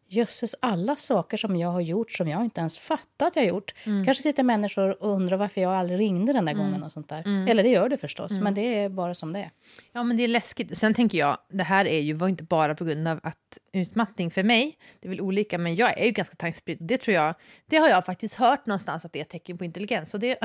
jösses 0.07 0.55
alla 0.59 0.95
saker 0.95 1.37
som 1.37 1.55
jag 1.55 1.69
har 1.69 1.81
gjort 1.81 2.11
som 2.11 2.27
jag 2.27 2.43
inte 2.43 2.59
ens 2.59 2.79
fattat 2.79 3.21
att 3.21 3.35
jag 3.35 3.45
gjort. 3.45 3.73
Kanske 4.05 4.23
sitter 4.23 4.43
människor 4.43 5.03
och 5.03 5.11
undrar 5.13 5.37
varför 5.37 5.61
jag 5.61 5.73
aldrig 5.73 5.99
ringde 5.99 6.33
den 6.33 6.45
där 6.45 6.53
gången. 6.53 6.83
och 6.83 6.91
sånt 6.91 7.09
där. 7.09 7.49
Eller 7.49 7.63
det 7.63 7.69
gör 7.69 7.89
det 7.89 7.97
förstås, 7.97 8.31
men 8.39 8.53
det 8.53 8.61
är 8.61 8.89
bara 8.89 9.13
som 9.13 9.33
det 9.33 9.39
är. 9.39 9.51
Ja, 9.91 10.03
men 10.03 10.17
det 10.17 10.23
är 10.23 10.27
läskigt. 10.27 10.77
Sen 10.77 10.93
tänker 10.93 11.17
jag, 11.17 11.37
det 11.49 11.63
här 11.63 11.85
är 11.85 11.99
ju, 11.99 12.13
var 12.13 12.27
inte 12.27 12.43
bara 12.43 12.75
på 12.75 12.85
grund 12.85 13.07
av 13.07 13.19
att 13.23 13.37
utmattning 13.73 14.31
för 14.31 14.43
mig, 14.43 14.77
det 14.99 15.07
är 15.07 15.09
väl 15.09 15.21
olika, 15.21 15.57
men 15.57 15.75
jag 15.75 15.99
är 15.99 16.05
ju 16.05 16.11
ganska 16.11 16.35
tankspridd. 16.35 16.77
Det 16.81 16.97
tror 16.97 17.15
jag, 17.15 17.35
det 17.65 17.77
har 17.77 17.89
jag 17.89 18.05
faktiskt 18.05 18.35
hört 18.35 18.65
någonstans 18.65 19.05
att 19.05 19.13
det 19.13 19.19
är 19.19 19.21
ett 19.21 19.29
tecken 19.29 19.57
på 19.57 19.65
intelligens. 19.65 20.11
Så 20.11 20.17
det, 20.17 20.39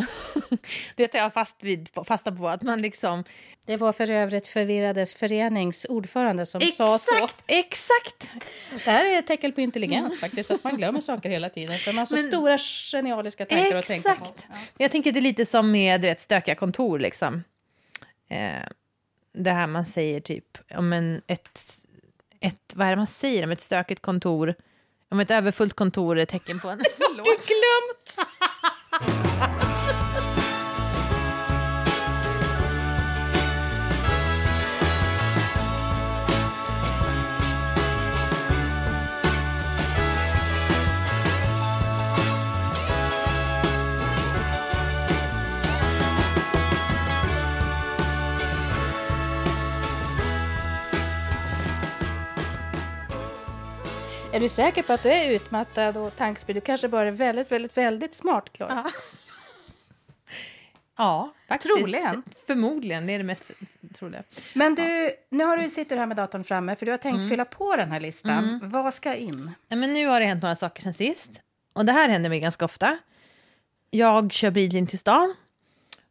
det 0.97 1.09
tar 1.09 1.19
jag 1.19 1.33
fast 1.33 1.57
vid, 1.65 1.89
fasta 2.05 2.33
på, 2.33 2.49
att 2.49 2.63
man 2.63 2.83
liksom... 2.83 3.25
Det 3.71 3.77
var 3.77 3.93
för 3.93 4.11
övrigt 4.11 4.47
Förvirrades 4.47 5.15
förenings 5.15 5.87
ordförande 5.89 6.47
som 6.47 6.61
sa 6.61 6.99
så. 6.99 7.15
Exakt, 7.15 7.45
exakt! 7.47 8.31
Det 8.85 8.91
här 8.91 9.07
är 9.07 9.19
ett 9.19 9.27
tecken 9.27 9.53
på 9.53 9.61
intelligens 9.61 10.21
faktiskt, 10.21 10.51
att 10.51 10.65
man 10.65 10.77
glömmer 10.77 11.01
saker 11.01 11.29
hela 11.29 11.49
tiden. 11.49 11.79
För 11.79 11.93
man 11.93 11.99
har 11.99 12.07
så 12.07 12.15
Men- 12.15 12.25
stora 12.25 12.59
genialiska 12.93 13.47
tankar 13.47 13.77
att 13.77 13.87
tänka 13.87 14.15
på. 14.15 14.25
Exakt! 14.25 14.47
Jag 14.79 14.91
tänker 14.91 15.13
det 15.13 15.19
är 15.19 15.23
lite 15.23 15.47
som 15.47 15.71
med 15.71 16.01
du 16.01 16.07
vet, 16.07 16.21
stökiga 16.21 16.55
kontor, 16.55 16.99
liksom. 16.99 17.45
Eh, 18.29 18.51
det 19.33 19.51
här 19.51 19.67
man 19.67 19.87
säger 19.87 20.21
typ 20.21 20.59
om 20.75 20.93
en, 20.93 21.23
ett, 21.27 21.65
ett, 22.41 22.73
vad 22.75 22.87
är 22.87 22.91
det 22.91 22.97
man 22.97 23.07
säger 23.07 23.45
om 23.45 23.51
ett 23.51 23.61
stökigt 23.61 24.03
kontor? 24.03 24.55
Om 25.11 25.21
ett 25.21 25.31
överfullt 25.31 25.75
kontor 25.75 26.19
är 26.19 26.23
ett 26.23 26.29
tecken 26.29 26.61
på 26.61 26.69
en... 26.69 26.79
Du 26.99 27.23
glömt! 27.25 28.17
Är 54.33 54.41
du 54.41 54.49
säker 54.49 54.83
på 54.83 54.93
att 54.93 55.03
du 55.03 55.09
är 55.09 55.31
utmattad 55.31 55.97
och 55.97 56.17
tankspridd? 56.17 56.57
Du 56.57 56.61
kanske 56.61 56.89
bara 56.89 57.07
är 57.09 57.11
väldigt, 57.11 57.53
väldigt, 57.53 57.77
väldigt 57.77 58.15
smart, 58.15 58.53
Klara. 58.53 58.91
Ja, 60.97 61.35
faktiskt. 61.49 61.77
Troligen. 61.77 62.23
Förmodligen, 62.47 63.07
det 63.07 63.13
är 63.13 63.19
det 63.19 63.25
mest 63.25 63.51
troliga. 63.99 64.23
Men 64.55 64.75
du, 64.75 65.11
nu 65.31 65.45
har 65.45 65.57
du 65.57 65.69
sitter 65.69 65.97
här 65.97 66.07
med 66.07 66.17
datorn 66.17 66.45
framme 66.45 66.77
för 66.77 66.87
du 66.87 66.93
har 66.93 66.99
tänkt 66.99 67.29
fylla 67.29 67.45
på 67.45 67.77
den 67.77 67.93
här 67.93 68.01
listan. 68.01 68.61
Vad 68.63 68.95
ska 68.95 69.15
in? 69.15 69.53
Ja, 69.69 69.77
men 69.77 69.93
nu 69.93 70.07
har 70.07 70.21
det 70.21 70.27
hänt 70.27 70.43
några 70.43 70.57
saker 70.57 70.83
sen 70.83 70.95
sist. 70.95 71.31
Och 71.73 71.85
det 71.85 71.93
här 71.93 72.09
händer 72.09 72.31
mig 72.31 72.41
ganska 72.41 72.65
ofta. 72.65 72.99
Jag 73.91 74.33
kör 74.33 74.51
bil 74.51 74.77
in 74.77 74.87
till 74.87 74.99
stan. 74.99 75.35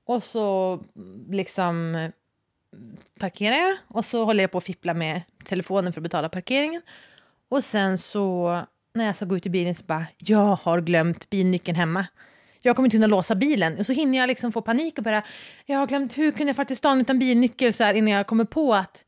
Och 0.06 0.24
så 0.24 0.80
liksom 1.30 2.10
parkerar 3.20 3.56
jag. 3.56 3.78
Och 3.88 4.06
så 4.06 4.26
håller 4.26 4.44
jag 4.44 4.52
på 4.52 4.58
att 4.58 4.64
fippla 4.64 4.94
med 4.94 5.22
telefonen 5.46 5.94
för 5.94 6.02
att 6.02 6.04
betala 6.04 6.30
parkeringen. 6.30 6.82
Och 7.50 7.64
sen 7.64 7.98
så 7.98 8.60
när 8.94 9.06
jag 9.06 9.16
ska 9.16 9.26
gå 9.26 9.38
ut 9.38 9.46
i 9.46 9.50
bilen 9.50 9.76
så 9.76 9.84
bara, 9.84 10.06
jag 10.18 10.56
har 10.56 10.82
glömt 10.82 11.30
bilnyckeln 11.30 11.76
hemma. 11.78 12.06
Jag 12.62 12.76
kommer 12.76 12.88
inte 12.88 12.98
kunna 12.98 13.08
låsa 13.08 13.36
bilen. 13.36 13.78
Och 13.78 13.86
så 13.86 13.94
hinner 13.94 14.18
jag 14.18 14.28
liksom 14.28 14.52
få 14.52 14.62
panik 14.62 14.98
och 14.98 15.04
bara, 15.04 15.24
jag 15.66 15.78
har 15.80 15.88
glömt, 15.88 16.18
hur 16.18 16.32
kunde 16.32 16.50
jag 16.50 16.56
faktiskt 16.56 16.78
stan 16.80 17.02
utan 17.02 17.20
bilnyckel 17.20 17.74
så 17.74 17.84
här 17.84 17.94
innan 17.94 18.14
jag 18.14 18.28
kommer 18.28 18.46
på 18.46 18.74
att 18.74 19.04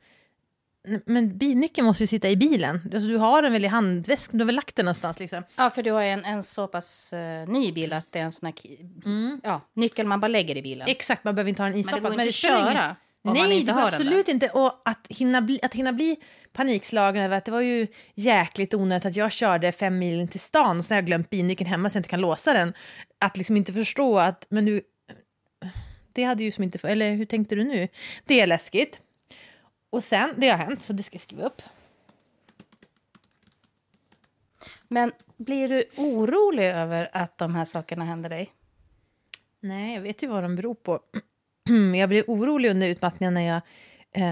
"Nej, 0.87 1.01
men 1.05 1.37
bilnyckeln 1.37 1.87
måste 1.87 2.03
ju 2.03 2.07
sitta 2.07 2.29
i 2.29 2.35
bilen. 2.35 2.75
Alltså, 2.93 3.07
du 3.09 3.17
har 3.17 3.41
den 3.41 3.53
väl 3.53 3.65
i 3.65 3.67
handväskan, 3.67 4.37
du 4.37 4.43
har 4.43 4.45
väl 4.47 4.55
lagt 4.55 4.75
den 4.75 4.85
någonstans 4.85 5.19
liksom. 5.19 5.43
Ja, 5.55 5.69
för 5.69 5.83
du 5.83 5.91
har 5.91 6.01
en, 6.03 6.25
en 6.25 6.43
så 6.43 6.67
pass 6.67 7.13
eh, 7.13 7.47
ny 7.49 7.71
bil 7.71 7.93
att 7.93 8.11
det 8.11 8.19
är 8.19 8.23
en 8.23 8.31
sån 8.31 8.45
här 8.45 8.53
ki- 8.53 9.39
ja, 9.43 9.61
nyckel 9.73 10.07
man 10.07 10.19
bara 10.19 10.27
lägger 10.27 10.55
i 10.57 10.61
bilen. 10.61 10.87
Exakt, 10.87 11.23
man 11.23 11.35
behöver 11.35 11.49
inte 11.49 11.61
ha 11.61 11.65
den 11.65 11.71
Men 11.71 11.77
instoppad. 11.79 12.03
det 12.03 12.15
går 12.15 12.21
inte 12.21 12.29
att 12.29 12.35
spelar 12.35 12.59
ingen- 12.61 12.73
köra 12.73 12.95
om 13.23 13.33
Nej, 13.33 13.41
man 13.43 13.51
inte 13.51 13.71
det 13.71 13.73
har 13.73 13.91
den 13.91 13.93
absolut 13.93 14.27
inte. 14.27 14.49
Och 14.49 14.81
att 14.85 15.07
hinna 15.09 15.41
bli, 15.41 15.59
att 15.61 15.73
hinna 15.73 15.93
bli 15.93 16.17
panikslagen 16.53 17.23
över 17.23 17.37
att 17.37 17.45
det 17.45 17.51
var 17.51 17.61
ju 17.61 17.87
jäkligt 18.15 18.73
onödigt 18.73 19.05
att 19.05 19.15
jag 19.15 19.31
körde 19.31 19.71
fem 19.71 19.99
mil 19.99 20.19
in 20.19 20.27
till 20.27 20.39
stan 20.39 20.77
och 20.77 20.85
så 20.85 20.93
har 20.93 20.97
jag 20.97 21.05
glömt 21.05 21.29
bilnyckeln 21.29 21.69
hemma 21.69 21.89
så 21.89 21.97
jag 21.97 21.99
inte 21.99 22.09
kan 22.09 22.21
låsa 22.21 22.53
den. 22.53 22.73
Att 23.19 23.37
liksom 23.37 23.57
inte 23.57 23.73
förstå 23.73 24.19
att, 24.19 24.45
men 24.49 24.65
du, 24.65 24.81
det 26.13 26.23
hade 26.23 26.43
ju 26.43 26.51
som 26.51 26.63
inte, 26.63 26.87
eller 26.87 27.13
hur 27.13 27.25
tänkte 27.25 27.55
du 27.55 27.63
nu? 27.63 27.87
Det 28.25 28.41
är 28.41 28.47
läskigt. 28.47 28.99
Och 29.89 30.03
sen, 30.03 30.33
det 30.37 30.49
har 30.49 30.57
hänt, 30.57 30.81
så 30.81 30.93
det 30.93 31.03
ska 31.03 31.15
jag 31.15 31.21
skriva 31.21 31.43
upp. 31.43 31.61
Men 34.87 35.11
blir 35.37 35.69
du 35.69 35.83
orolig 35.97 36.65
över 36.65 37.09
att 37.13 37.37
de 37.37 37.55
här 37.55 37.65
sakerna 37.65 38.05
händer 38.05 38.29
dig? 38.29 38.53
Nej, 39.59 39.93
jag 39.93 40.01
vet 40.01 40.23
ju 40.23 40.27
vad 40.27 40.43
de 40.43 40.55
beror 40.55 40.75
på. 40.75 40.99
Jag 41.95 42.09
blev 42.09 42.23
orolig 42.27 42.69
under 42.69 42.87
utmattningen 42.87 43.33
när 43.33 43.41
jag 43.41 43.61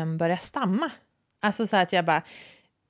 um, 0.01 0.17
började 0.17 0.41
stamma. 0.41 0.91
Alltså 1.41 1.67
så 1.67 1.75
här 1.75 1.83
att 1.83 1.93
jag 1.93 2.05
bara, 2.05 2.21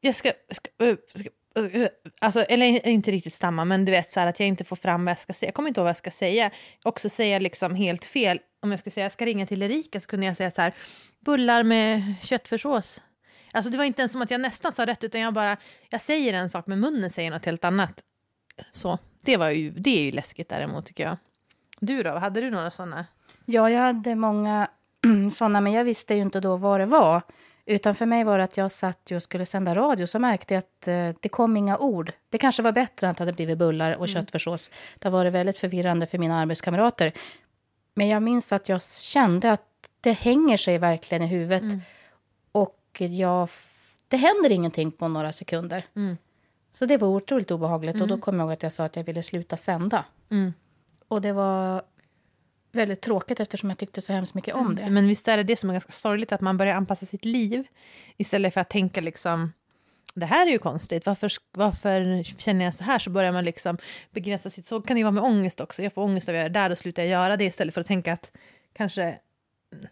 jag 0.01 0.15
ska, 0.15 0.31
ska, 0.51 0.85
uh, 0.85 0.95
ska 1.15 1.29
uh, 1.59 1.87
Alltså, 2.21 2.41
eller 2.41 2.87
inte 2.87 3.11
riktigt 3.11 3.33
stamma, 3.33 3.65
men 3.65 3.85
du 3.85 3.91
vet 3.91 4.09
så 4.09 4.19
här 4.19 4.27
att 4.27 4.39
jag 4.39 4.47
inte 4.47 4.63
får 4.63 4.75
fram 4.75 5.05
vad 5.05 5.11
jag 5.11 5.19
ska 5.19 5.33
säga. 5.33 5.47
Jag 5.47 5.55
kommer 5.55 5.69
inte 5.69 5.79
ihåg 5.79 5.85
vad 5.85 5.89
jag 5.89 5.97
ska 5.97 6.11
säga. 6.11 6.51
Också 6.83 7.09
säga 7.09 7.39
liksom 7.39 7.75
helt 7.75 8.05
fel. 8.05 8.39
Om 8.61 8.71
jag 8.71 8.79
ska 8.79 8.91
säga 8.91 9.05
jag 9.05 9.11
ska 9.11 9.25
ringa 9.25 9.45
till 9.45 9.63
Erika 9.63 9.99
så 9.99 10.07
kunde 10.07 10.25
jag 10.25 10.37
säga 10.37 10.51
så 10.51 10.61
här, 10.61 10.73
bullar 11.19 11.63
med 11.63 12.15
köttfärssås. 12.21 13.01
Alltså 13.51 13.71
det 13.71 13.77
var 13.77 13.85
inte 13.85 14.01
ens 14.01 14.11
som 14.11 14.21
att 14.21 14.31
jag 14.31 14.41
nästan 14.41 14.71
sa 14.71 14.85
rätt, 14.85 15.03
utan 15.03 15.21
jag 15.21 15.33
bara, 15.33 15.57
jag 15.89 16.01
säger 16.01 16.33
en 16.33 16.49
sak 16.49 16.67
men 16.67 16.79
munnen 16.79 17.09
säger 17.09 17.31
något 17.31 17.45
helt 17.45 17.63
annat. 17.63 18.03
Så, 18.71 18.99
det, 19.21 19.37
var 19.37 19.49
ju, 19.49 19.71
det 19.71 19.99
är 19.99 20.03
ju 20.03 20.11
läskigt 20.11 20.49
däremot 20.49 20.85
tycker 20.85 21.03
jag. 21.03 21.17
Du 21.79 22.03
då, 22.03 22.09
hade 22.09 22.41
du 22.41 22.51
några 22.51 22.71
sådana? 22.71 23.05
Ja, 23.51 23.69
jag 23.69 23.79
hade 23.79 24.15
många 24.15 24.67
sådana, 25.31 25.61
men 25.61 25.73
jag 25.73 25.83
visste 25.83 26.13
ju 26.15 26.21
inte 26.21 26.39
då 26.39 26.57
vad 26.57 26.79
det 26.79 26.85
var. 26.85 27.21
Utan 27.65 27.95
för 27.95 28.05
mig 28.05 28.23
var 28.23 28.37
det 28.37 28.43
att 28.43 28.57
jag 28.57 28.71
satt 28.71 29.11
och 29.11 29.23
skulle 29.23 29.45
sända 29.45 29.75
radio, 29.75 30.05
så 30.07 30.19
märkte 30.19 30.53
jag 30.53 30.59
att 30.59 30.87
eh, 30.87 31.21
det 31.21 31.29
kom 31.29 31.57
inga 31.57 31.77
ord. 31.77 32.11
Det 32.29 32.37
kanske 32.37 32.61
var 32.63 32.71
bättre 32.71 33.09
att 33.09 33.17
det 33.17 33.21
hade 33.21 33.33
blivit 33.33 33.57
bullar 33.57 33.95
och 33.95 34.07
köttfärssås. 34.07 34.71
Det 34.99 35.09
var 35.09 35.23
det 35.23 35.29
väldigt 35.29 35.57
förvirrande 35.57 36.07
för 36.07 36.17
mina 36.17 36.39
arbetskamrater. 36.39 37.11
Men 37.93 38.07
jag 38.07 38.23
minns 38.23 38.53
att 38.53 38.69
jag 38.69 38.83
kände 38.83 39.51
att 39.51 39.61
det 40.01 40.11
hänger 40.11 40.57
sig 40.57 40.77
verkligen 40.77 41.23
i 41.23 41.27
huvudet. 41.27 41.63
jag, 42.97 43.43
f- 43.43 43.95
det 44.07 44.17
händer 44.17 44.51
ingenting 44.51 44.91
på 44.91 45.07
några 45.07 45.31
sekunder. 45.31 45.85
Mm. 45.95 46.17
Så 46.71 46.85
det 46.85 46.97
var 46.97 47.07
otroligt 47.07 47.51
obehagligt. 47.51 48.01
Och 48.01 48.07
då 48.07 48.17
kom 48.17 48.35
jag 48.39 48.43
ihåg 48.45 48.53
att 48.53 48.63
jag 48.63 48.73
sa 48.73 48.85
att 48.85 48.95
jag 48.95 49.03
ville 49.03 49.23
sluta 49.23 49.57
sända. 49.57 50.05
Mm. 50.31 50.53
Och 51.07 51.21
det 51.21 51.33
var 51.33 51.81
väldigt 52.71 53.01
tråkigt 53.01 53.39
eftersom 53.39 53.69
jag 53.69 53.77
tyckte 53.77 54.01
så 54.01 54.13
hemskt 54.13 54.33
mycket 54.33 54.55
om 54.55 54.75
det. 54.75 54.89
Men 54.89 55.07
visst 55.07 55.27
är 55.27 55.37
det 55.37 55.43
det 55.43 55.55
som 55.55 55.69
är 55.69 55.73
ganska 55.73 55.91
sorgligt, 55.91 56.31
att 56.31 56.41
man 56.41 56.57
börjar 56.57 56.75
anpassa 56.75 57.05
sitt 57.05 57.25
liv 57.25 57.67
istället 58.17 58.53
för 58.53 58.61
att 58.61 58.69
tänka 58.69 59.01
liksom 59.01 59.51
det 60.13 60.25
här 60.25 60.47
är 60.47 60.51
ju 60.51 60.59
konstigt, 60.59 61.05
varför, 61.05 61.31
varför 61.51 62.23
känner 62.23 62.65
jag 62.65 62.73
så 62.73 62.83
här? 62.83 62.99
Så 62.99 63.09
börjar 63.09 63.31
man 63.31 63.45
liksom 63.45 63.77
begränsa 64.11 64.49
sitt... 64.49 64.65
Så 64.65 64.81
kan 64.81 64.95
det 64.95 64.99
ju 64.99 65.03
vara 65.03 65.11
med 65.11 65.23
ångest 65.23 65.61
också. 65.61 65.83
Jag 65.83 65.93
får 65.93 66.01
ångest 66.01 66.29
av 66.29 66.35
att 66.35 66.39
göra 66.39 66.49
det 66.49 66.59
där, 66.59 66.69
då 66.69 66.75
slutar 66.75 67.03
jag 67.03 67.09
göra 67.09 67.37
det 67.37 67.45
istället 67.45 67.73
för 67.73 67.81
att 67.81 67.87
tänka 67.87 68.13
att 68.13 68.31
kanske... 68.73 69.17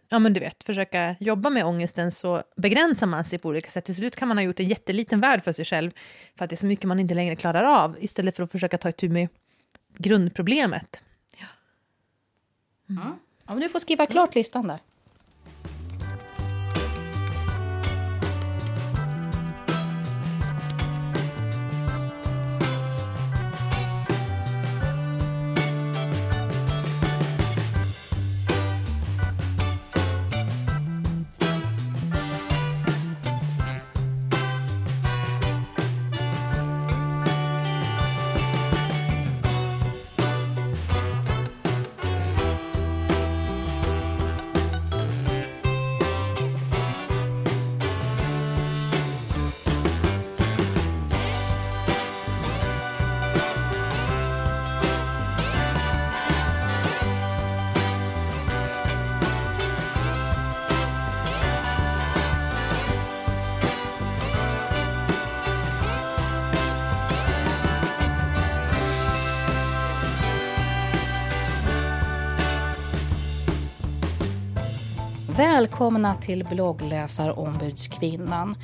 Ja, 0.10 0.20
men 0.20 0.34
du 0.34 0.40
vet, 0.40 0.64
försöka 0.64 1.16
jobba 1.20 1.50
med 1.50 1.66
ångesten 1.66 2.12
så 2.12 2.44
begränsar 2.56 3.08
man 3.08 3.26
sig 3.26 3.40
på 3.40 3.50
olika 3.50 3.70
sätt. 3.70 3.86
Till 3.86 3.96
slut 3.96 4.16
kan 4.16 4.28
man 4.28 4.38
ha 4.38 4.44
gjort 4.44 4.60
en 4.60 4.68
jätteliten 4.68 5.22
värld 5.22 5.44
för 5.44 5.52
sig 5.52 5.66
själv 5.66 5.92
för 6.38 6.44
att 6.44 6.50
det 6.50 6.54
är 6.54 6.58
så 6.58 6.66
mycket 6.66 6.86
man 6.86 7.00
inte 7.00 7.14
längre 7.14 7.36
klarar 7.36 7.64
av 7.64 7.98
istället 8.00 8.36
för 8.36 8.44
att 8.44 8.52
försöka 8.52 8.78
ta 8.78 8.90
itu 8.90 9.10
med 9.10 9.28
grundproblemet. 9.98 11.02
Mm. 12.90 13.02
Ja, 13.46 13.54
men 13.54 13.60
du 13.60 13.70
får 13.70 13.80
skriva 13.80 14.06
klart 14.06 14.36
listan 14.36 14.68
där. 14.68 14.80
Välkomna 75.58 76.16
till 76.16 76.46
bloggläsarombudskvinnan. 76.46 78.56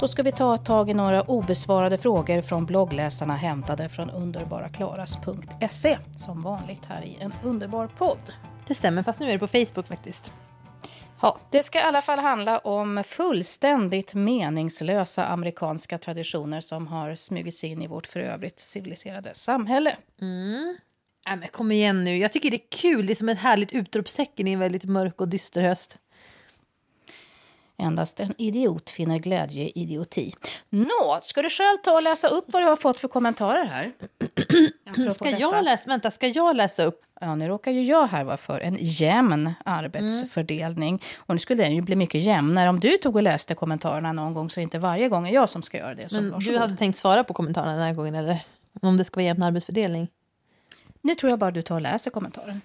Då 0.00 0.08
ska 0.08 0.22
vi 0.22 0.32
ta 0.32 0.56
tag 0.56 0.90
i 0.90 0.94
några 0.94 1.22
obesvarade 1.22 1.98
frågor 1.98 2.40
från 2.40 2.66
bloggläsarna 2.66 3.36
hämtade 3.36 3.88
från 3.88 4.10
underbaraklaras.se. 4.10 5.98
Som 6.16 6.42
vanligt 6.42 6.86
här 6.86 7.02
i 7.02 7.16
en 7.20 7.34
underbar 7.44 7.86
podd. 7.86 8.32
Det 8.68 8.74
stämmer, 8.74 9.02
fast 9.02 9.20
nu 9.20 9.28
är 9.28 9.32
det 9.32 9.38
på 9.38 9.48
Facebook 9.48 9.86
faktiskt. 9.86 10.32
Ja, 11.20 11.38
det 11.50 11.62
ska 11.62 11.78
i 11.78 11.82
alla 11.82 12.02
fall 12.02 12.18
handla 12.18 12.58
om 12.58 13.02
fullständigt 13.06 14.14
meningslösa 14.14 15.24
amerikanska 15.24 15.98
traditioner 15.98 16.60
som 16.60 16.86
har 16.86 17.14
smugit 17.14 17.54
sig 17.54 17.70
in 17.70 17.82
i 17.82 17.86
vårt 17.86 18.06
för 18.06 18.20
övrigt 18.20 18.60
civiliserade 18.60 19.30
samhälle. 19.34 19.96
Nej, 21.26 21.36
men 21.36 21.48
kom 21.48 21.72
igen 21.72 22.04
nu. 22.04 22.18
Jag 22.18 22.32
tycker 22.32 22.50
det 22.50 22.56
är 22.56 22.68
kul. 22.80 23.06
Det 23.06 23.12
är 23.12 23.14
som 23.14 23.28
ett 23.28 23.38
härligt 23.38 23.72
utropstecken 23.72 24.48
i 24.48 24.52
en 24.52 24.58
väldigt 24.58 24.84
mörk 24.84 25.20
och 25.20 25.28
dyster 25.28 25.62
höst. 25.62 25.98
Endast 27.78 28.20
en 28.20 28.34
idiot 28.38 28.90
finner 28.90 29.18
glädje 29.18 29.62
i 29.64 29.72
idioti. 29.74 30.34
Nå, 30.70 31.18
ska 31.20 31.42
du 31.42 31.50
själv 31.50 31.76
ta 31.76 31.92
och 31.92 32.02
läsa 32.02 32.28
upp 32.28 32.44
vad 32.46 32.62
du 32.62 32.66
har 32.66 32.76
fått 32.76 33.00
för 33.00 33.08
kommentarer 33.08 33.64
här? 33.64 33.92
Ska 35.12 35.24
detta. 35.24 35.38
jag, 35.38 35.64
läsa, 35.64 35.88
vänta, 35.88 36.10
ska 36.10 36.26
jag 36.26 36.56
läsa 36.56 36.84
upp? 36.84 37.00
Ja, 37.20 37.34
nu 37.34 37.48
råkar 37.48 37.72
ju 37.72 37.82
jag 37.82 38.06
här 38.06 38.24
vara 38.24 38.36
för 38.36 38.60
en 38.60 38.76
jämn 38.80 39.52
arbetsfördelning. 39.64 41.02
Och 41.16 41.34
nu 41.34 41.38
skulle 41.38 41.62
den 41.62 41.74
ju 41.74 41.82
bli 41.82 41.96
mycket 41.96 42.22
jämnare 42.22 42.68
om 42.68 42.80
du 42.80 42.90
tog 42.98 43.16
och 43.16 43.22
läste 43.22 43.54
kommentarerna 43.54 44.12
någon 44.12 44.34
gång 44.34 44.50
så 44.50 44.60
det 44.60 44.62
inte 44.62 44.78
varje 44.78 45.08
gång 45.08 45.28
är 45.28 45.32
jag 45.32 45.48
som 45.48 45.62
ska 45.62 45.78
göra 45.78 45.94
det. 45.94 46.08
Så 46.08 46.20
Men 46.20 46.38
du 46.38 46.58
hade 46.58 46.76
tänkt 46.76 46.98
svara 46.98 47.24
på 47.24 47.34
kommentarerna 47.34 47.72
den 47.72 47.82
här 47.82 47.94
gången, 47.94 48.14
eller? 48.14 48.44
Om 48.82 48.96
det 48.96 49.04
ska 49.04 49.16
vara 49.16 49.24
jämn 49.24 49.42
arbetsfördelning. 49.42 50.08
Nu 51.00 51.14
tror 51.14 51.30
jag 51.30 51.38
bara 51.38 51.50
du 51.50 51.62
tar 51.62 51.74
och 51.74 51.80
läser 51.80 52.10
kommentaren. 52.10 52.60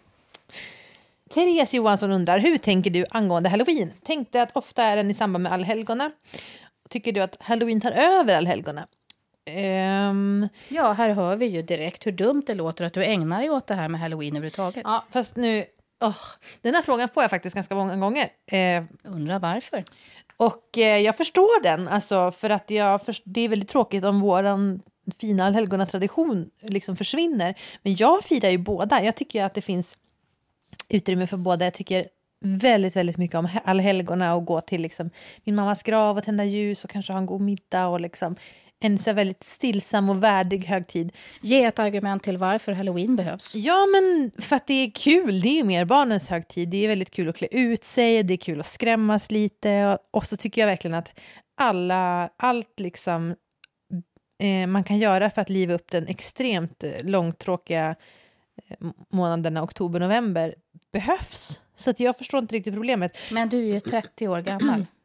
Therese 1.38 1.73
Johansson 1.73 2.12
undrar, 2.12 2.39
hur 2.39 2.58
tänker 2.58 2.89
du 2.91 3.06
angående 3.10 3.50
halloween? 3.50 3.93
Tänkte 4.04 4.41
att 4.41 4.58
ofta 4.58 4.84
är 4.84 4.95
den 4.95 5.12
i 5.12 5.13
samband 5.13 5.43
med 5.43 5.52
allhelgona. 5.54 6.12
Tycker 6.89 7.12
du 7.12 7.21
att 7.21 7.38
halloween 7.39 7.82
tar 7.82 7.91
över 7.91 8.38
allhelgona? 8.38 8.88
Ehm, 9.45 10.47
Ja, 10.67 10.91
här 10.91 11.10
hör 11.10 11.36
vi 11.36 11.45
ju 11.45 11.62
direkt 11.62 12.06
hur 12.08 12.12
dumt 12.12 12.43
det 12.47 12.54
låter 12.56 12.86
att 12.86 12.93
du 12.93 13.04
ägnar 13.04 13.39
dig 13.39 13.50
åt 13.50 13.67
det 13.67 13.76
här 13.76 13.89
med 13.89 14.02
halloween 14.02 14.32
överhuvudtaget. 14.36 14.82
ja, 14.86 15.06
fast 15.12 15.36
nu... 15.36 15.65
åh, 16.04 16.17
den 16.62 16.76
här 16.76 16.82
frågan 16.82 17.10
får 17.10 17.23
jag 17.23 17.30
faktiskt 17.30 17.56
ganska 17.56 17.76
många 17.76 17.95
gånger. 17.95 18.30
Eh, 18.52 18.84
Undrar 19.04 19.39
varför? 19.39 19.84
Och 20.38 20.78
eh, 20.78 20.97
jag 20.97 21.17
förstår 21.17 21.63
den, 21.63 21.88
alltså, 21.88 22.32
för 22.32 22.50
att 22.50 22.69
jag 22.69 23.02
först- 23.06 23.23
det 23.26 23.41
är 23.41 23.50
väldigt 23.50 23.69
tråkigt 23.69 24.06
om 24.06 24.19
vår 24.21 24.43
fina 25.21 25.45
allhelgona-tradition 25.45 26.50
liksom 26.62 26.95
försvinner. 26.95 27.56
Men 27.84 27.95
jag 27.95 28.23
firar 28.23 28.50
ju 28.50 28.58
båda. 28.58 29.04
Jag 29.04 29.15
tycker 29.15 29.43
att 29.43 29.54
det 29.54 29.62
finns 29.62 29.97
utrymme 30.90 31.28
för 31.28 31.38
båda. 31.38 31.66
Jag 31.66 31.74
tycker 31.74 32.08
väldigt, 32.42 32.96
väldigt 32.96 33.18
mycket 33.18 33.36
om 33.36 33.48
he- 33.48 33.62
allhelgona 33.66 34.36
och 34.36 34.46
gå 34.46 34.62
till 34.62 34.82
liksom, 34.82 35.10
min 35.44 35.56
mammas 35.56 35.84
grav 35.84 36.18
och 36.18 36.24
tända 36.24 36.46
ljus 36.46 36.84
och 36.84 36.90
kanske 36.90 37.14
ha 37.14 37.20
en 37.20 37.26
god 37.26 37.42
middag 37.42 37.88
och 37.88 38.02
liksom, 38.02 38.36
en 38.80 38.98
så 38.98 39.14
väldigt 39.14 39.44
stillsam 39.44 40.10
och 40.10 40.24
värdig 40.24 40.66
högtid. 40.66 41.12
Ge 41.42 41.64
ett 41.64 41.80
argument 41.80 42.24
till 42.24 42.38
varför 42.38 42.72
halloween 42.72 43.16
behövs. 43.16 43.56
Ja, 43.56 43.86
men 43.86 44.32
för 44.42 44.56
att 44.56 44.68
det 44.68 44.74
är 44.74 44.92
kul. 44.92 45.42
Det 45.42 45.60
är 45.60 45.64
mer 45.64 45.86
barnens 45.86 46.30
högtid. 46.30 46.70
Det 46.70 46.84
är 46.84 46.88
väldigt 46.88 47.12
kul 47.12 47.30
att 47.30 47.38
klä 47.38 47.48
ut 47.52 47.84
sig, 47.84 48.24
det 48.24 48.34
är 48.34 48.38
kul 48.38 48.60
att 48.60 48.68
skrämmas 48.68 49.32
lite. 49.32 49.98
Och 50.12 50.26
så 50.26 50.38
tycker 50.38 50.62
jag 50.62 50.68
verkligen 50.68 50.96
att 50.96 51.20
alla, 51.58 52.30
allt 52.38 52.80
liksom 52.80 53.36
eh, 54.44 54.68
man 54.68 54.84
kan 54.84 54.98
göra 54.98 55.30
för 55.30 55.42
att 55.42 55.50
liva 55.50 55.74
upp 55.74 55.92
den 55.92 56.08
extremt 56.08 56.84
eh, 56.84 56.92
långtråkiga 57.04 57.96
månaderna 59.10 59.64
oktober-november 59.64 60.56
behövs. 60.92 61.62
Så 61.76 61.90
att 61.90 62.00
jag 62.00 62.18
förstår 62.18 62.40
inte 62.40 62.56
riktigt 62.56 62.74
problemet. 62.74 63.18
Men 63.32 63.50
du 63.50 63.58
är 63.58 63.74
ju 63.74 63.80
30 63.80 64.28
år 64.28 64.42
gammal. 64.42 64.86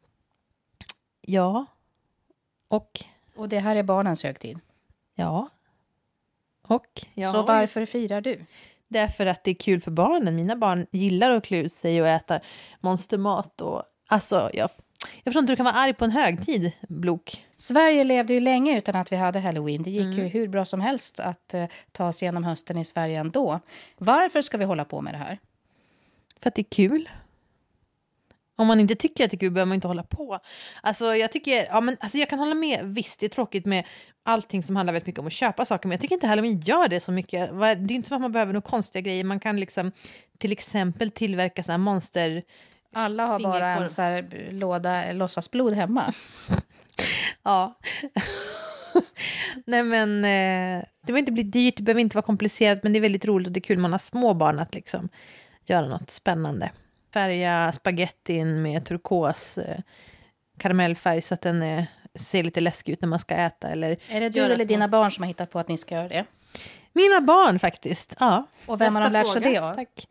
Ja. 1.25 1.65
Och 2.67 3.01
Och 3.35 3.49
det 3.49 3.59
här 3.59 3.75
är 3.75 3.83
barnens 3.83 4.23
högtid. 4.23 4.59
ja. 5.15 5.49
Och 6.67 7.05
ja. 7.13 7.31
Så 7.31 7.41
varför 7.43 7.85
firar 7.85 8.21
du? 8.21 8.45
Därför 8.87 9.25
att 9.25 9.43
det 9.43 9.51
är 9.51 9.55
kul 9.55 9.81
för 9.81 9.91
barnen. 9.91 10.35
Mina 10.35 10.55
barn 10.55 10.85
gillar 10.91 11.29
att 11.31 11.43
klä 11.45 11.57
ut 11.57 11.73
sig 11.73 12.01
och 12.01 12.07
äta 12.07 12.39
monstermat. 12.79 13.61
Och, 13.61 13.83
alltså, 14.07 14.49
jag, 14.53 14.69
jag 15.23 15.23
förstår 15.23 15.39
inte 15.39 15.51
hur 15.51 15.55
du 15.55 15.57
kan 15.57 15.65
vara 15.65 15.75
arg 15.75 15.93
på 15.93 16.05
en 16.05 16.11
högtid, 16.11 16.71
Blok. 16.89 17.45
Sverige 17.57 18.03
levde 18.03 18.33
ju 18.33 18.39
länge 18.39 18.77
utan 18.77 18.95
att 18.95 19.11
vi 19.11 19.15
hade 19.15 19.39
halloween. 19.39 19.83
Det 19.83 19.91
gick 19.91 20.17
ju 20.17 20.23
hur 20.23 20.47
bra 20.47 20.65
som 20.65 20.81
helst 20.81 21.19
att 21.19 21.53
eh, 21.53 21.65
ta 21.91 22.13
sig 22.13 22.25
igenom 22.25 22.43
hösten 22.43 22.77
i 22.77 22.85
Sverige 22.85 23.19
ändå. 23.19 23.59
Varför 23.97 24.41
ska 24.41 24.57
vi 24.57 24.65
hålla 24.65 24.85
på 24.85 25.01
med 25.01 25.13
det 25.13 25.17
här? 25.17 25.39
För 26.39 26.49
att 26.49 26.55
det 26.55 26.61
är 26.61 26.75
kul. 26.89 27.09
Om 28.55 28.67
man 28.67 28.79
inte 28.79 28.95
tycker 28.95 29.25
att 29.25 29.31
det 29.31 29.35
är 29.35 29.39
kul 29.39 29.51
behöver 29.51 29.67
man 29.67 29.75
inte 29.75 29.87
hålla 29.87 30.03
på. 30.03 30.39
Alltså, 30.81 31.15
jag, 31.15 31.31
tycker, 31.31 31.65
ja, 31.69 31.81
men, 31.81 31.97
alltså, 31.99 32.17
jag 32.17 32.29
kan 32.29 32.39
hålla 32.39 32.55
med, 32.55 32.79
visst 32.83 33.19
det 33.19 33.25
är 33.25 33.29
tråkigt 33.29 33.65
med 33.65 33.85
allting 34.23 34.63
som 34.63 34.75
handlar 34.75 34.93
väldigt 34.93 35.07
mycket 35.07 35.19
om 35.19 35.27
att 35.27 35.33
köpa 35.33 35.65
saker, 35.65 35.87
men 35.87 35.95
jag 35.95 36.01
tycker 36.01 36.15
inte 36.15 36.27
halloween 36.27 36.59
gör 36.59 36.87
det 36.87 36.99
så 36.99 37.11
mycket. 37.11 37.49
Det 37.59 37.65
är 37.65 37.91
inte 37.91 38.07
som 38.07 38.15
att 38.15 38.21
man 38.21 38.31
behöver 38.31 38.53
några 38.53 38.69
konstiga 38.69 39.01
grejer. 39.01 39.23
Man 39.23 39.39
kan 39.39 39.59
liksom 39.59 39.91
till 40.37 40.51
exempel 40.51 41.11
tillverka 41.11 41.63
såna 41.63 41.73
här 41.73 41.77
monster... 41.77 42.43
Alla 42.93 43.25
har 43.25 43.39
bara 43.39 43.69
en 43.69 43.89
så 43.89 44.01
här 44.01 44.47
låda 44.51 45.11
låtsasblod 45.11 45.73
hemma. 45.73 46.13
Ja. 47.45 47.79
Nej 49.65 49.83
men, 49.83 50.17
eh, 50.25 50.83
det 51.01 51.05
behöver 51.05 51.19
inte 51.19 51.31
bli 51.31 51.43
dyrt, 51.43 51.77
det 51.77 51.83
behöver 51.83 52.01
inte 52.01 52.15
vara 52.17 52.25
komplicerat, 52.25 52.83
men 52.83 52.93
det 52.93 52.99
är 52.99 53.01
väldigt 53.01 53.25
roligt 53.25 53.47
och 53.47 53.51
det 53.53 53.57
är 53.57 53.61
kul 53.61 53.77
man 53.77 53.91
har 53.91 53.99
små 53.99 54.33
barn 54.33 54.59
att 54.59 54.75
liksom 54.75 55.09
göra 55.65 55.87
något 55.87 56.09
spännande. 56.11 56.71
Färga 57.13 57.71
spagettin 57.75 58.61
med 58.61 58.85
turkos 58.85 59.57
eh, 59.57 59.79
karamellfärg 60.59 61.21
så 61.21 61.33
att 61.33 61.41
den 61.41 61.63
eh, 61.63 61.83
ser 62.15 62.43
lite 62.43 62.61
läskig 62.61 62.93
ut 62.93 63.01
när 63.01 63.07
man 63.09 63.19
ska 63.19 63.35
äta. 63.35 63.67
Eller 63.67 63.97
Är 64.09 64.21
det 64.21 64.29
du 64.29 64.39
eller 64.39 64.55
små- 64.55 64.65
dina 64.65 64.87
barn 64.87 65.11
som 65.11 65.21
har 65.23 65.27
hittat 65.27 65.49
på 65.51 65.59
att 65.59 65.67
ni 65.67 65.77
ska 65.77 65.95
göra 65.95 66.07
det? 66.07 66.25
Mina 66.93 67.21
barn 67.21 67.59
faktiskt, 67.59 68.15
ja. 68.19 68.47
Och 68.65 68.81
vem 68.81 68.95
har 68.95 69.01
Nästa 69.01 69.13
de 69.13 69.19
lärt 69.19 69.33
sig 69.33 69.41
fråga. 69.41 69.61
det 69.61 69.67
av? 69.69 69.75
Tack. 69.75 70.07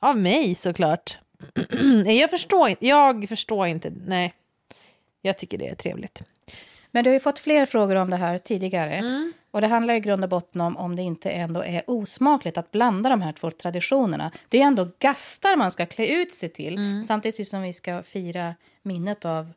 Av 0.00 0.16
mig 0.16 0.54
såklart. 0.54 1.18
Jag 2.06 2.30
förstår 2.30 2.68
inte, 2.68 2.86
jag 2.86 3.28
förstår 3.28 3.66
inte, 3.66 3.92
nej. 4.06 4.34
Jag 5.22 5.38
tycker 5.38 5.58
det 5.58 5.68
är 5.68 5.74
trevligt. 5.74 6.22
Men 6.90 7.04
du 7.04 7.10
har 7.10 7.14
ju 7.14 7.20
fått 7.20 7.38
fler 7.38 7.66
frågor 7.66 7.96
om 7.96 8.10
det 8.10 8.16
här 8.16 8.38
tidigare. 8.38 9.02
Och 9.50 9.60
det 9.60 9.66
handlar 9.66 9.94
i 9.94 10.00
grund 10.00 10.24
och 10.24 10.30
botten 10.30 10.60
om 10.60 10.76
om 10.76 10.96
det 10.96 11.02
inte 11.02 11.30
ändå 11.30 11.64
är 11.64 11.82
osmakligt 11.86 12.58
att 12.58 12.70
blanda 12.70 13.10
de 13.10 13.22
här 13.22 13.32
två 13.32 13.50
traditionerna. 13.50 14.30
Det 14.48 14.62
är 14.62 14.66
ändå 14.66 14.88
gastar 14.98 15.56
man 15.56 15.70
ska 15.70 15.86
klä 15.86 16.06
ut 16.06 16.32
sig 16.32 16.48
till 16.48 17.02
samtidigt 17.06 17.48
som 17.48 17.62
vi 17.62 17.72
ska 17.72 18.02
fira 18.02 18.54
minnet 18.82 19.24
av 19.24 19.52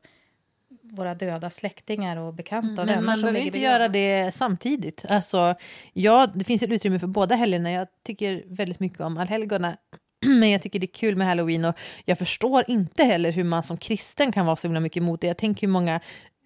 våra 0.81 1.15
döda 1.15 1.49
släktingar 1.49 2.17
och 2.17 2.33
bekanta 2.33 2.81
och 2.81 2.87
Men 2.87 3.05
man 3.05 3.21
behöver 3.21 3.39
inte 3.39 3.59
göra 3.59 3.87
det 3.87 4.31
samtidigt. 4.35 5.05
Alltså, 5.09 5.55
ja, 5.93 6.27
det 6.35 6.43
finns 6.43 6.63
ett 6.63 6.71
utrymme 6.71 6.99
för 6.99 7.07
båda 7.07 7.35
helgerna. 7.35 7.71
Jag 7.71 7.87
tycker 8.03 8.43
väldigt 8.47 8.79
mycket 8.79 8.99
om 8.99 9.17
allhelgona. 9.17 9.77
Men 10.39 10.49
jag 10.49 10.61
tycker 10.61 10.79
det 10.79 10.85
är 10.85 10.93
kul 10.93 11.15
med 11.15 11.27
halloween 11.27 11.65
och 11.65 11.75
jag 12.05 12.17
förstår 12.17 12.63
inte 12.67 13.03
heller 13.03 13.31
hur 13.31 13.43
man 13.43 13.63
som 13.63 13.77
kristen 13.77 14.31
kan 14.31 14.45
vara 14.45 14.55
så 14.55 14.67
himla 14.67 14.79
mycket 14.79 15.01
emot 15.01 15.21
det. 15.21 15.27
Jag 15.27 15.37
tänker 15.37 15.67
hur 15.67 15.71
många 15.73 15.99